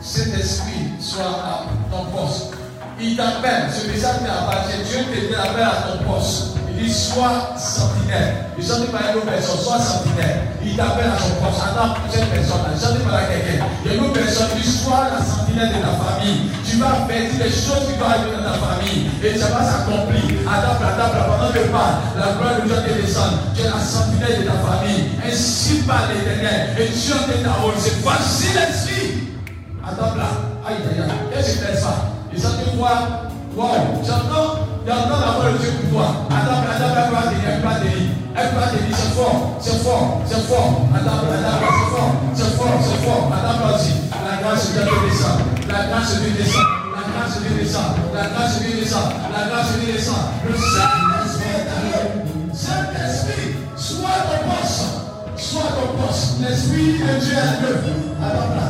Cet 0.00 0.34
esprit 0.38 0.90
soit 1.00 1.24
à 1.24 1.64
ton 1.90 2.04
poste. 2.14 2.52
Il 3.00 3.16
t'appelle. 3.16 3.70
Ce 3.72 3.86
message 3.86 4.18
t'appartient. 4.20 4.76
Dieu 4.84 5.30
t'appelle 5.32 5.62
à 5.62 5.88
ton 5.88 6.12
poste. 6.12 6.56
Dit 6.86 6.94
sois 6.94 7.50
sentinelle. 7.58 8.46
Il 8.56 8.62
ne 8.62 8.86
pas 8.94 9.10
une 9.10 9.18
autre 9.18 9.26
personne, 9.26 9.58
sois 9.58 9.80
sentinelle. 9.82 10.54
Il 10.62 10.76
t'appelle 10.76 11.10
à 11.10 11.18
son 11.18 11.34
poste. 11.42 11.58
Attends, 11.58 11.98
cette 12.06 12.30
personne-là, 12.30 12.78
il 12.78 12.94
ne 12.94 13.10
pas 13.10 13.18
à 13.18 13.26
quelqu'un. 13.26 13.66
Il 13.82 13.90
y 13.90 13.90
a 13.90 13.98
une 13.98 14.04
autre 14.04 14.12
personne 14.22 14.54
qui 14.54 14.62
soit 14.62 15.10
la 15.10 15.18
sentinelle 15.18 15.74
de 15.74 15.82
ta 15.82 15.98
famille. 15.98 16.46
Tu 16.62 16.78
vas 16.78 17.10
faire 17.10 17.26
des 17.26 17.50
choses 17.50 17.90
qui 17.90 17.98
vont 17.98 18.06
arriver 18.06 18.38
dans 18.38 18.54
ta 18.54 18.58
famille. 18.62 19.10
Et 19.18 19.34
ça 19.34 19.50
va 19.50 19.66
s'accomplir. 19.66 20.46
Attends, 20.46 20.78
attends, 20.78 21.10
pendant 21.10 21.50
que 21.50 21.66
parle, 21.74 21.94
la 22.22 22.38
gloire 22.38 22.54
de 22.62 22.70
Dieu 22.70 22.78
te 22.78 23.02
descend. 23.02 23.34
Tu 23.50 23.62
es 23.62 23.64
la 23.66 23.82
sentinelle 23.82 24.38
de 24.38 24.46
ta 24.46 24.54
famille. 24.62 25.10
Ainsi 25.26 25.82
par 25.90 26.06
l'éternel. 26.06 26.70
Et 26.78 26.86
Dieu 26.86 27.18
te 27.18 27.34
ta 27.42 27.66
rôle. 27.66 27.74
C'est 27.82 27.98
facile 27.98 28.62
ainsi. 28.62 29.34
Attends 29.82 30.14
là. 30.14 30.30
Aïe, 30.62 30.78
aïe, 30.86 31.02
aïe. 31.02 31.34
Qu'est-ce 31.34 31.58
que 31.58 31.66
c'est 31.66 31.82
ça? 31.82 32.14
Et 32.30 32.38
ça 32.38 32.50
te 32.62 32.76
voit. 32.78 33.26
Wow. 33.56 34.04
J'entends. 34.04 34.68
J'entends 34.86 35.18
la 35.18 35.32
voix 35.32 35.50
de 35.50 35.56
Dieu 35.56 35.72
pour 35.80 35.96
toi. 35.96 36.28
Attends, 36.28 36.60
attends, 36.60 36.92
elle 36.92 37.08
va 37.08 37.22
tenir, 37.32 37.48
elle 37.48 37.62
va 37.64 37.74
tenir. 37.80 38.12
Elle 38.36 38.52
va 38.52 38.68
tenir, 38.68 38.92
c'est 38.92 39.16
fort, 39.16 39.56
c'est 39.58 39.80
fort, 39.82 40.20
c'est 40.26 40.44
fort. 40.44 40.84
Attends, 40.92 41.24
attends, 41.24 41.64
c'est 41.64 41.88
fort, 41.96 42.12
c'est 42.36 42.52
fort, 42.52 42.76
c'est 42.84 43.00
fort. 43.00 43.32
Attends, 43.32 43.64
vas-y. 43.64 43.96
La 44.12 44.44
grâce 44.44 44.76
de 44.76 44.82
Dieu 44.84 44.92
descend. 45.08 45.40
La 45.72 45.88
grâce 45.88 46.12
de 46.12 46.20
Dieu 46.20 46.36
descend. 46.36 46.68
La 46.92 47.00
grâce 47.08 47.32
de 47.32 47.48
Dieu 47.48 47.56
descend. 47.56 47.96
La 48.12 48.28
grâce 48.28 48.60
de 48.60 48.64
Dieu 48.64 48.76
descend. 48.76 49.08
La 49.32 49.48
grâce 49.48 49.72
de 49.72 49.76
Dieu 49.80 49.92
descend. 49.96 50.24
Le 50.44 50.52
Saint-Esprit 50.52 51.56
est 51.56 51.72
arrivé. 51.72 52.12
Saint-Esprit, 52.52 53.56
sois 53.74 54.20
ton 54.28 54.40
poste. 54.52 55.00
Sois 55.40 55.72
ton 55.72 55.96
poste. 55.96 56.44
L'Esprit 56.44 57.00
de 57.00 57.08
Dieu 57.24 57.40
est 57.40 57.56
l'œuvre. 57.64 57.88
Attends 58.20 58.52
là. 58.52 58.68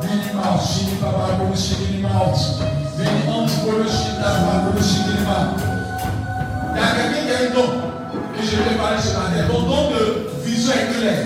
Vini 0.00 0.30
mort, 0.32 0.62
chini 0.62 0.94
boum, 3.04 3.46
chini 4.82 5.24
mort. 5.24 5.54
Il 6.74 6.80
y 6.80 6.84
a 6.84 6.88
quelqu'un 6.94 7.26
qui 7.26 7.32
a 7.32 7.38
un 7.46 7.54
don. 7.54 7.68
Et 8.38 8.42
je 8.44 8.56
vais 8.56 8.76
parler 8.76 8.98
ce 9.00 9.14
matin. 9.14 9.46
Ton 9.50 9.62
don 9.62 9.90
de 9.90 10.30
vision 10.44 10.72
est 10.72 10.98
clair. 10.98 11.18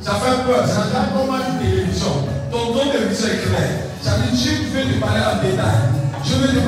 Ça 0.00 0.12
fait 0.14 0.42
peur. 0.44 0.66
Ça 0.66 0.84
n'a 0.92 1.06
pas 1.12 1.30
mal 1.30 1.42
de 1.54 1.64
télévision. 1.64 2.28
Ton 2.50 2.72
don 2.72 2.92
de 2.92 3.08
vision 3.08 3.28
est 3.28 3.46
clair. 3.48 3.70
Ça 4.02 4.10
veut 4.16 4.36
dire 4.36 4.58
Dieu 4.70 4.80
veut 4.80 4.94
te 4.94 5.00
parler 5.00 5.20
en 5.20 5.42
détail. 5.42 5.80
Je 6.24 6.34
veux 6.34 6.60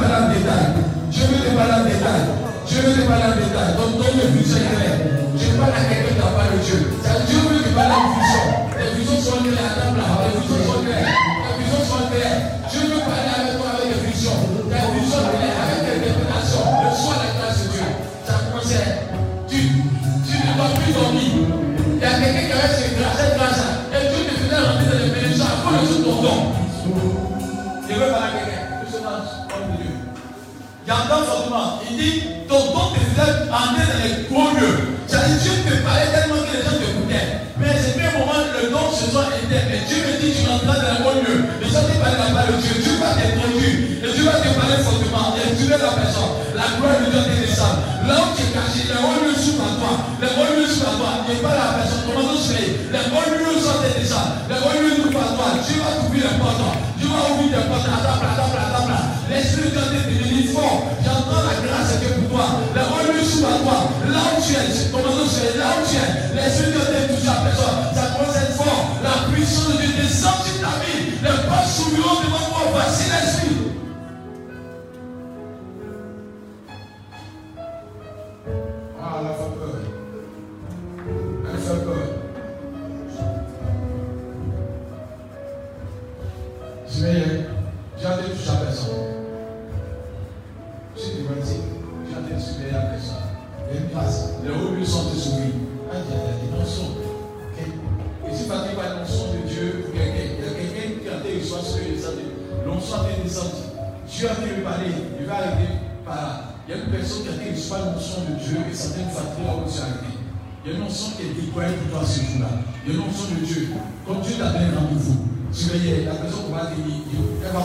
Il 110.96 111.02
y 111.02 111.04
a 111.04 111.12
une 111.12 111.12
onction 111.12 111.12
qui 111.16 111.22
est 111.28 111.44
déployée 111.44 111.76
pour 111.76 112.00
toi 112.00 112.08
ce 112.08 112.20
jour-là. 112.20 112.48
Il 112.86 112.92
y 112.92 112.96
a 112.96 112.98
une 112.98 113.04
onction 113.04 113.28
de 113.36 113.44
Dieu. 113.44 113.68
Comme 114.06 114.20
Dieu 114.22 114.34
t'a 114.38 114.48
donné 114.48 114.64
un 114.64 114.80
rendez-vous, 114.80 115.28
surveillez, 115.52 116.04
la 116.06 116.14
personne 116.14 116.48
va 116.48 116.72
te 116.72 116.80
elle 116.80 117.52
va, 117.52 117.62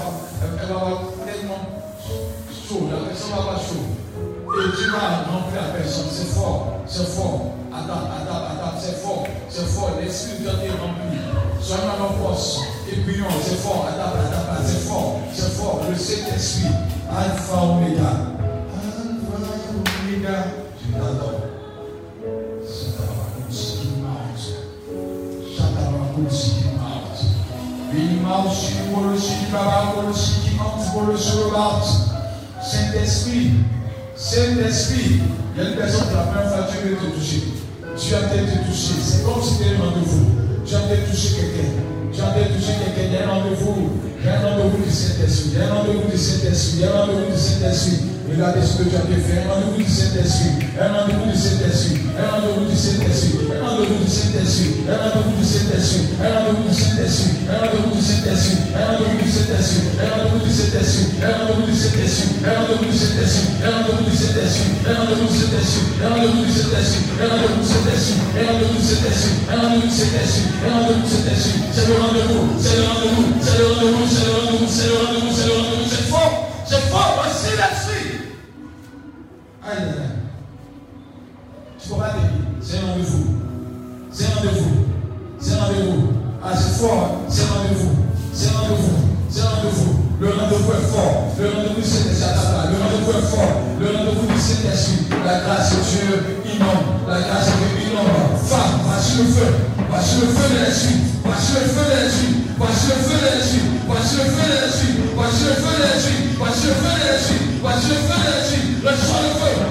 elle 0.60 0.72
avoir 0.72 1.00
tellement 1.24 1.64
chaud, 2.52 2.90
la 2.92 3.08
personne 3.08 3.32
va 3.32 3.38
avoir 3.40 3.56
chaud. 3.56 3.88
Et 4.52 4.76
Dieu 4.76 4.92
va 4.92 5.32
remplir 5.32 5.64
la 5.64 5.80
personne. 5.80 6.12
C'est 6.12 6.28
fort, 6.36 6.84
c'est 6.86 7.08
fort. 7.08 7.56
Attends, 7.72 8.12
attends, 8.12 8.52
attends, 8.52 8.76
c'est 8.76 9.00
fort, 9.00 9.24
c'est 9.48 9.68
fort. 9.68 9.96
L'esprit 10.02 10.44
de 10.44 10.52
Dieu 10.52 10.68
est 10.68 10.76
rempli. 10.76 11.16
Nos 11.72 12.28
forces. 12.28 12.60
Et 12.92 13.00
prions, 13.00 13.32
c'est 13.42 13.64
fort. 13.64 13.88
Attends, 13.88 14.12
attends, 14.12 14.60
c'est 14.66 14.84
fort, 14.90 15.22
c'est 15.32 15.54
fort. 15.56 15.80
Le 15.90 15.96
Saint-Esprit, 15.96 16.68
Alpha, 17.08 17.64
Omega. 17.64 18.31
Saint-Esprit, 32.62 33.52
Saint-Esprit, 34.16 35.20
il 35.56 35.64
y 35.64 35.66
a 35.66 35.70
une 35.70 35.76
personne 35.76 36.08
qui 36.08 36.14
la 36.14 36.22
première 36.22 36.50
fois 36.50 36.68
Dieu 36.70 36.92
veut 36.92 36.98
te 36.98 37.16
toucher. 37.18 37.42
Tu 37.98 38.16
as 38.16 38.20
te 38.20 38.70
toucher. 38.70 38.94
C'est 39.04 39.24
comme 39.24 39.42
si 39.42 39.58
tu 39.58 39.64
étais 39.64 39.76
un 39.76 39.90
rendez-vous. 39.90 40.26
Tu 40.66 40.76
as 40.76 40.80
peut-être 40.80 41.10
touché 41.10 41.30
quelqu'un. 41.36 41.70
Tu 42.14 42.22
as 42.22 42.26
peut-être 42.28 42.54
touché 42.56 42.74
quelqu'un. 42.86 43.10
Il 43.10 43.14
y 43.14 43.18
a 43.18 43.28
un 43.28 43.34
rendez-vous. 43.34 43.90
Il 44.20 44.26
y 44.26 44.30
a 44.30 44.40
un 44.40 44.58
rendez-vous 44.58 44.84
du 44.84 44.92
Saint-Esprit. 44.92 45.52
Il 45.54 45.60
y 45.60 45.62
a 45.62 45.72
un 45.72 45.74
rendez-vous 45.74 46.12
du 46.12 46.18
Saint-Esprit. 46.18 46.78
Il 46.78 46.82
y 46.82 46.86
a 46.86 46.96
un 46.96 47.00
rendez-vous 47.02 47.32
du 47.32 47.40
Saint-Esprit. 47.40 48.11
Regardez 48.32 48.66
ce 48.66 48.78
que 48.78 48.90
tu 48.90 48.96
as 48.96 49.04
fait. 49.04 49.44
Un 49.44 49.52
rendez-vous 49.52 49.84
du 49.84 49.92
Saint-Esprit. 49.92 50.64
Un 50.80 50.88
rendez-vous 50.88 51.28
du 51.28 51.36
Saint-Esprit. 51.36 52.00
Un 52.16 52.32
rendez-vous 52.32 52.64
du 52.72 52.78
Saint-Esprit. 52.80 53.44
Un 53.52 53.68
rendez-vous 53.68 54.00
du 54.00 54.08
Saint-Esprit. 54.08 54.72
Un 54.88 54.96
rendez-vous 55.04 55.36
du 55.36 55.52
Saint-Esprit. 55.52 56.08
Un 56.24 56.32
rendez-vous 56.40 56.64
du 56.64 56.80
Saint-Esprit. 56.80 57.44
Un 57.52 57.60
rendez-vous 57.60 57.92
du 57.92 58.08
Saint-Esprit. 58.08 58.72
Un 58.72 58.88
rendez-vous 58.88 59.12
du 59.12 59.36
Saint-Esprit. 59.36 59.92
Un 60.00 60.16
rendez-vous 60.16 61.68
du 61.68 61.76
Saint-Esprit. 61.76 62.32
Un 62.42 62.56
rendez-vous 62.62 62.88
du 62.88 62.96
Saint-Esprit. 62.96 63.52
Un 63.62 63.76
rendez-vous 63.76 64.08
du 64.08 64.16
Saint-Esprit. 64.16 64.72
Un 64.72 64.96
rendez-vous 65.02 65.20
du 65.20 65.28
Saint-Esprit. 65.28 65.28
Un 65.28 65.28
rendez-vous 65.28 65.28
du 65.28 65.36
Saint-Esprit. 65.36 65.92
Un 66.00 66.16
rendez-vous 66.16 66.42
du 66.42 66.54
Saint-Esprit. 66.56 67.02
Un 67.12 67.28
rendez-vous 67.28 67.60
du 67.60 67.68
Saint-Esprit. 67.72 68.08
Un 68.32 68.48
rendez-vous 68.48 68.80
du 68.80 68.88
Saint-Esprit. 68.88 69.36
Un 69.52 69.60
rendez-vous 69.62 69.86
du 69.86 69.96
Saint-Esprit. 70.00 70.48
Un 70.62 70.72
rendez-vous 70.72 71.04
du 71.04 71.12
Saint-Esprit. 71.12 71.62
C'est 71.76 71.88
le 71.88 71.96
rendez-vous. 72.02 72.46
C'est 72.58 72.78
le 72.78 72.88
rendez-vous. 72.88 73.28
C'est 73.42 73.58
le 73.58 73.68
rendez-vous. 73.68 74.08
C'est 74.08 74.26
le 74.26 74.36
rendez-vous. 74.40 74.68
C'est 74.72 74.88
le 74.88 74.96
rendez-vous. 74.98 75.32
C'est 75.36 75.48
le 75.48 75.54
rendez-vous. 75.54 75.90
C'est 75.92 76.08
fort. 76.10 76.34
C'est 76.66 76.86
fort. 76.90 77.12
Voici 77.20 77.52
l'esprit. 77.60 77.62
Aïe, 77.62 78.00
aïe, 78.00 78.00
aïe. 78.00 78.01
Tu 81.80 81.90
peux 81.90 81.96
pas 81.96 82.10
te. 82.10 82.20
C'est 82.60 82.78
un 82.78 82.92
rendez-vous. 82.92 83.26
C'est 84.12 84.26
un 84.26 84.36
rendez-vous. 84.36 84.84
C'est 85.40 85.54
un 85.54 85.64
rendez-vous. 85.64 86.08
Ah, 86.44 86.52
c'est 86.52 86.76
fort. 86.76 87.22
C'est 87.30 87.44
un 87.44 87.54
rendez-vous. 87.56 87.96
C'est 88.34 88.50
un 88.50 88.60
rendez-vous. 88.60 89.00
C'est 89.30 89.42
un 89.42 89.48
rendez-vous. 89.48 89.96
Le 90.20 90.28
rendez-vous 90.28 90.72
est 90.76 90.88
fort. 90.92 91.32
Le 91.40 91.48
rendez-vous 91.56 91.80
du 91.80 91.88
Saint-Esprit. 91.88 92.36
Le 92.68 92.78
rendez-vous 92.84 93.16
est 93.16 93.28
fort. 93.32 93.54
Le 93.80 93.88
rendez-vous 93.96 94.28
du 94.28 94.40
Saint-Esprit. 94.40 95.08
La 95.24 95.40
grâce 95.40 95.72
de 95.72 95.80
Dieu 95.88 96.08
inonde. 96.52 97.08
La 97.08 97.22
grâce 97.22 97.48
de 97.48 97.64
Dieu 97.64 97.96
inonde. 97.96 98.36
Femme, 98.44 98.76
voici 98.84 99.24
le 99.24 99.32
feu. 99.32 99.56
Voici 99.88 100.20
le 100.20 100.28
feu 100.36 100.52
de 100.52 100.60
l'esprit. 100.68 101.00
Voici 101.24 101.52
le 101.56 101.64
feu 101.72 101.84
de 101.88 101.96
l'esprit. 101.96 102.36
Voici 102.60 102.88
le 102.92 103.00
feu 103.08 103.16
de 103.16 103.24
l'esprit. 103.24 103.64
Voici 103.88 104.20
le 104.20 104.28
feu 104.36 104.44
de 104.44 104.52
l'esprit. 104.52 105.16
Voici 105.16 105.48
le 105.48 105.56
feu 105.64 105.72
de 105.72 105.84
l'esprit. 105.88 106.36
Voici 106.36 106.68
le 106.68 106.76
feu 106.76 106.92
de 106.92 107.08
l'esprit. 107.08 107.40
Voici 107.64 107.88
le 107.88 107.96
feu 108.04 108.20
de 108.20 108.28
l'esprit. 108.28 108.61
Le 108.84 108.90
feu. 108.90 109.12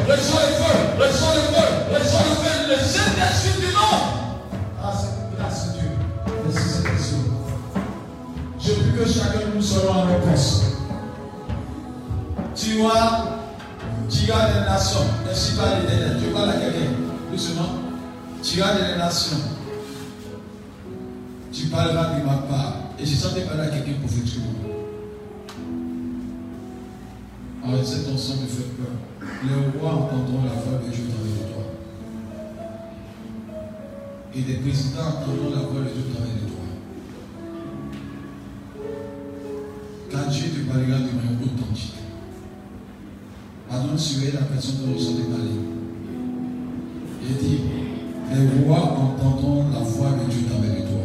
Reçois 0.08 0.40
le 0.40 0.54
feu. 0.54 0.72
Reçois 0.98 1.34
le 1.34 1.42
feu. 1.42 1.66
Reçois 1.92 2.20
le 2.28 2.34
feu. 2.36 2.54
Le 2.68 2.76
Saint-Esprit 2.76 3.60
du 3.60 3.72
nom. 3.72 3.96
Ah, 4.82 4.92
c'est 4.94 5.36
grâce 5.36 5.66
de 5.66 5.80
Dieu. 5.80 5.90
Merci 6.44 6.68
Saint-Esprit. 6.68 7.30
Je 8.60 8.72
prie 8.72 8.92
que 8.98 9.08
chacun 9.08 9.48
de 9.48 9.56
nous 9.56 9.62
soit 9.62 9.90
en 9.90 10.02
réponse. 10.02 10.62
Tu 12.54 12.78
vois, 12.78 13.40
tu 14.08 14.30
regardes 14.30 14.54
les 14.54 14.70
nations, 14.70 15.06
ainsi 15.30 15.56
par 15.56 15.66
l'éternel. 15.80 16.18
Tu 16.22 16.30
parles 16.30 16.50
à 16.50 16.52
quelqu'un, 16.52 16.90
doucement. 17.32 17.70
Tu 18.42 18.60
regardes 18.60 18.78
les 18.92 18.98
nations. 18.98 19.38
Tu 21.52 21.66
parleras 21.66 22.14
de 22.14 22.24
ma 22.24 22.34
part. 22.48 22.74
Et 22.98 23.06
je 23.06 23.16
sentais 23.16 23.40
parler 23.40 23.62
à 23.62 23.70
quelqu'un 23.70 23.98
prophétiquement. 24.00 24.69
Alors 27.62 27.84
cet 27.84 28.08
ensemble 28.08 28.42
me 28.42 28.46
fait 28.46 28.70
peur. 28.76 28.92
Les 29.44 29.78
rois 29.78 29.92
entendront 29.92 30.44
la 30.44 30.60
voix 30.60 30.80
de 30.82 30.90
Dieu 30.90 31.04
dans 31.08 31.24
les 31.24 31.52
toi. 31.52 31.64
Et 34.34 34.40
les 34.40 34.58
présidents 34.58 35.00
entendront 35.00 35.50
la 35.54 35.62
voix 35.68 35.80
de 35.80 35.90
Dieu 35.92 36.04
dans 36.14 36.24
les 36.24 36.40
toi. 36.48 36.64
Quand 40.10 40.30
Dieu 40.30 40.48
te 40.48 40.70
parlera 40.70 40.98
de 40.98 41.04
manière 41.04 41.42
authentique, 41.44 41.94
pardonne 43.68 43.98
surveiller 43.98 44.32
la 44.32 44.42
personne 44.42 44.76
dont 44.80 44.92
nous 44.92 44.98
sommes 44.98 45.24
parlé. 45.30 45.50
Il 47.28 47.36
dit, 47.36 47.60
les 48.32 48.64
rois 48.64 48.96
entendront 48.98 49.66
la 49.70 49.80
voix 49.80 50.12
de 50.12 50.30
Dieu 50.30 50.46
dans 50.50 50.62
les 50.62 50.82
toi. 50.82 51.04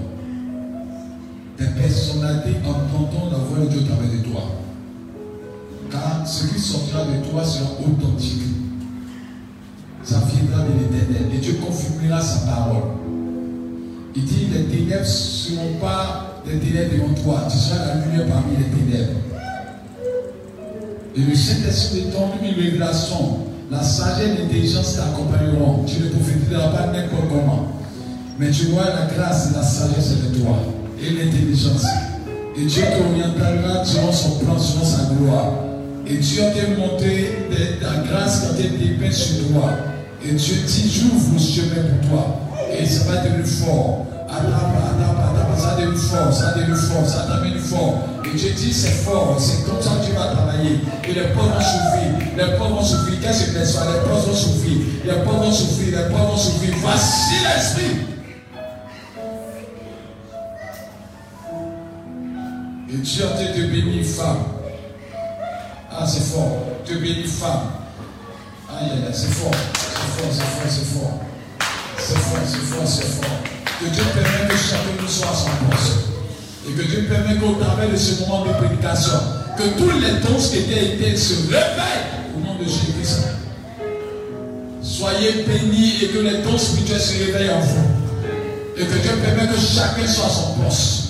Des 1.57 1.81
personnalités 1.81 2.59
entendront 2.65 3.29
la 3.29 3.37
voix 3.39 3.59
de 3.65 3.69
Dieu 3.69 3.81
dans 3.81 4.01
les 4.01 4.23
toi. 4.23 4.54
Ce 6.25 6.47
qui 6.47 6.59
sortira 6.59 7.03
de 7.03 7.29
toi 7.29 7.43
sera 7.43 7.69
authentique. 7.81 8.41
Ça 10.03 10.21
viendra 10.31 10.63
de 10.63 10.79
l'éternel. 10.79 11.31
Et 11.33 11.37
Dieu 11.37 11.59
confirmera 11.63 12.19
sa 12.19 12.47
parole. 12.47 12.83
Il 14.15 14.25
dit, 14.25 14.47
les 14.51 14.63
ténèbres 14.65 15.01
ne 15.01 15.05
seront 15.05 15.73
pas 15.79 16.41
des 16.45 16.57
ténèbres 16.57 16.93
devant 16.93 17.13
toi. 17.21 17.47
Tu 17.49 17.57
seras 17.57 17.85
la 17.85 18.05
lumière 18.05 18.27
parmi 18.27 18.57
les 18.57 18.65
ténèbres. 18.65 19.19
Et 21.15 21.21
le 21.21 21.35
Saint-Esprit 21.35 22.05
t'envoie 22.11 22.35
une 22.43 22.55
révélation. 22.55 23.39
La 23.69 23.83
sagesse 23.83 24.37
et 24.37 24.41
l'intelligence 24.41 24.95
t'accompagneront. 24.95 25.83
Tu 25.85 26.01
ne 26.01 26.09
prophétiseras 26.09 26.69
pas 26.69 26.87
n'importe 26.87 27.29
comment. 27.29 27.67
Mais 28.39 28.49
tu 28.49 28.65
vois 28.67 28.85
la 28.85 29.13
grâce 29.15 29.51
et 29.51 29.55
la 29.55 29.63
sagesse 29.63 30.17
de 30.23 30.39
toi. 30.39 30.57
Et 31.01 31.09
l'intelligence. 31.11 31.85
Et 32.57 32.65
Dieu 32.65 32.83
t'orientera 32.97 33.85
selon 33.85 34.11
son 34.11 34.39
plan, 34.39 34.57
selon 34.57 34.85
sa 34.85 35.13
gloire. 35.13 35.64
Et 36.07 36.17
Dieu 36.17 36.43
a 36.43 36.51
te 36.51 36.79
montré 36.79 37.47
la 37.81 38.03
grâce 38.03 38.41
qui 38.41 38.61
a 38.61 38.65
été 38.65 38.77
dépeinte 38.77 39.13
sur 39.13 39.47
toi. 39.47 39.71
Et 40.23 40.33
Dieu 40.33 40.55
dit, 40.65 40.91
j'ouvre 40.91 41.33
le 41.33 41.39
chemin 41.39 41.81
pour 41.99 42.09
toi. 42.09 42.41
Et 42.77 42.85
ça 42.85 43.05
va 43.05 43.23
devenir 43.23 43.45
fort. 43.45 44.05
Ça 45.57 45.75
devient 45.79 45.97
fort, 45.97 46.33
ça 46.33 46.53
devient 46.55 46.75
fort, 46.75 47.07
ça 47.07 47.39
devient 47.39 47.59
fort. 47.59 48.03
Et 48.25 48.37
je 48.37 48.49
dis 48.49 48.73
c'est 48.73 48.91
fort, 48.91 49.37
c'est 49.39 49.65
comme 49.65 49.81
ça 49.81 49.91
que 50.01 50.07
tu 50.07 50.11
vas 50.11 50.27
travailler. 50.27 50.79
Et 51.07 51.13
les 51.13 51.27
pauvres 51.33 51.53
vont 51.53 51.61
souffrir, 51.61 52.35
les 52.37 52.57
pauvres 52.57 52.75
vont 52.75 52.83
souffrir. 52.83 53.19
Qu'est-ce 53.21 53.51
que 53.51 53.65
c'est 53.65 53.79
Les 53.79 53.99
pauvres 54.03 54.27
vont 54.27 54.33
souffrir, 54.33 54.77
les 55.05 55.23
pauvres 55.23 55.43
vont 55.43 55.51
souffrir, 55.51 55.99
les 55.99 56.09
pauvres 56.09 56.31
vont 56.31 56.37
souffrir. 56.37 56.73
Voici 56.81 57.35
l'esprit. 57.45 57.97
Et 62.93 62.97
Dieu 62.97 63.23
a 63.25 63.37
dit 63.37 63.61
de 63.61 63.67
bénir 63.67 64.05
femme. 64.05 64.64
Ah, 65.97 66.05
c'est 66.05 66.23
fort. 66.23 66.59
Te 66.85 66.93
bénir 66.93 67.25
femme. 67.25 67.71
Aïe, 68.69 68.91
aïe, 68.91 69.13
c'est 69.13 69.31
fort. 69.31 69.51
C'est 69.73 70.21
fort, 70.21 70.31
c'est 70.31 70.43
fort, 70.43 70.69
c'est 70.69 70.85
fort. 70.85 71.19
C'est 71.97 72.17
fort, 72.17 72.39
c'est 72.45 72.57
fort, 72.57 72.85
c'est 72.85 73.07
fort. 73.07 73.39
Que 73.79 73.85
Dieu 73.85 74.03
permette 74.13 74.49
que 74.49 74.57
chacun 74.57 75.01
nous 75.01 75.07
soit 75.07 75.29
à 75.29 75.33
son 75.33 75.65
poste. 75.69 75.93
Et 76.67 76.73
que 76.73 76.81
Dieu 76.81 77.07
permette 77.09 77.39
qu'au 77.39 77.53
travers 77.53 77.89
de 77.89 77.95
ce 77.95 78.21
moment 78.21 78.43
de 78.45 78.51
prédication, 78.53 79.13
que 79.57 79.63
tous 79.77 79.89
les 79.99 80.19
dons 80.19 80.37
qui 80.37 80.57
étaient 80.57 80.95
éteints 80.95 81.17
se 81.17 81.47
réveillent 81.47 82.35
au 82.35 82.45
nom 82.45 82.55
de 82.55 82.65
Jésus-Christ. 82.65 83.27
Soyez 84.81 85.45
bénis 85.47 86.03
et 86.03 86.07
que 86.07 86.19
les 86.19 86.41
dons 86.43 86.57
spirituels 86.57 86.99
se 86.99 87.23
réveillent 87.25 87.51
en 87.51 87.61
vous. 87.61 87.87
Et 88.75 88.85
que 88.85 88.97
Dieu 88.97 89.11
permette 89.23 89.49
que 89.49 89.59
chacun 89.59 90.05
soit 90.05 90.25
à 90.25 90.29
son 90.29 90.61
poste. 90.61 91.04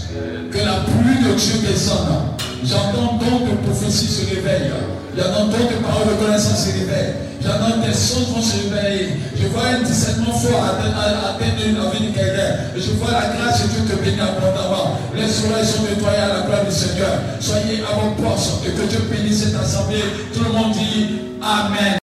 Que 0.56 0.62
la 0.64 0.88
pluie 0.88 1.20
de 1.20 1.36
Dieu 1.36 1.68
descende. 1.68 2.32
J'entends 2.64 3.20
donc 3.20 3.44
de 3.44 3.56
prophétie 3.68 4.08
se 4.08 4.34
réveille. 4.34 4.72
J'entends 5.18 5.48
donc 5.48 5.68
de 5.70 5.84
paroles 5.84 6.08
de 6.08 6.26
connaissance 6.26 6.68
se 6.68 6.72
réveillent. 6.72 7.16
J'entends 7.44 7.86
des 7.86 7.94
sons 7.94 8.24
vont 8.32 8.42
se 8.42 8.74
réveiller. 8.74 9.20
Je 9.36 9.48
vois 9.48 9.68
un 9.68 9.84
discernement 9.84 10.32
fort 10.32 10.64
atteindre 10.64 10.96
la 10.96 11.90
vie 11.92 12.08
de 12.08 12.16
quelqu'un. 12.16 12.56
Je 12.74 12.92
vois 12.92 13.12
la 13.12 13.36
grâce 13.36 13.64
de 13.64 13.68
Dieu 13.68 13.82
te 13.84 14.02
bénir 14.02 14.24
abondamment. 14.24 14.98
Les 15.14 15.28
oreilles 15.44 15.68
sont 15.68 15.84
nettoyées 15.84 16.24
à 16.24 16.28
la 16.28 16.42
gloire 16.48 16.64
du 16.64 16.72
Seigneur. 16.72 17.20
Soyez 17.42 17.84
à 17.84 18.00
vos 18.00 18.12
postes 18.16 18.64
et 18.66 18.72
que 18.72 18.88
Dieu 18.88 19.00
bénisse 19.12 19.44
cette 19.44 19.60
assemblée. 19.60 20.04
Tout 20.34 20.44
le 20.46 20.54
monde 20.54 20.72
dit 20.72 21.20
Amen. 21.42 22.00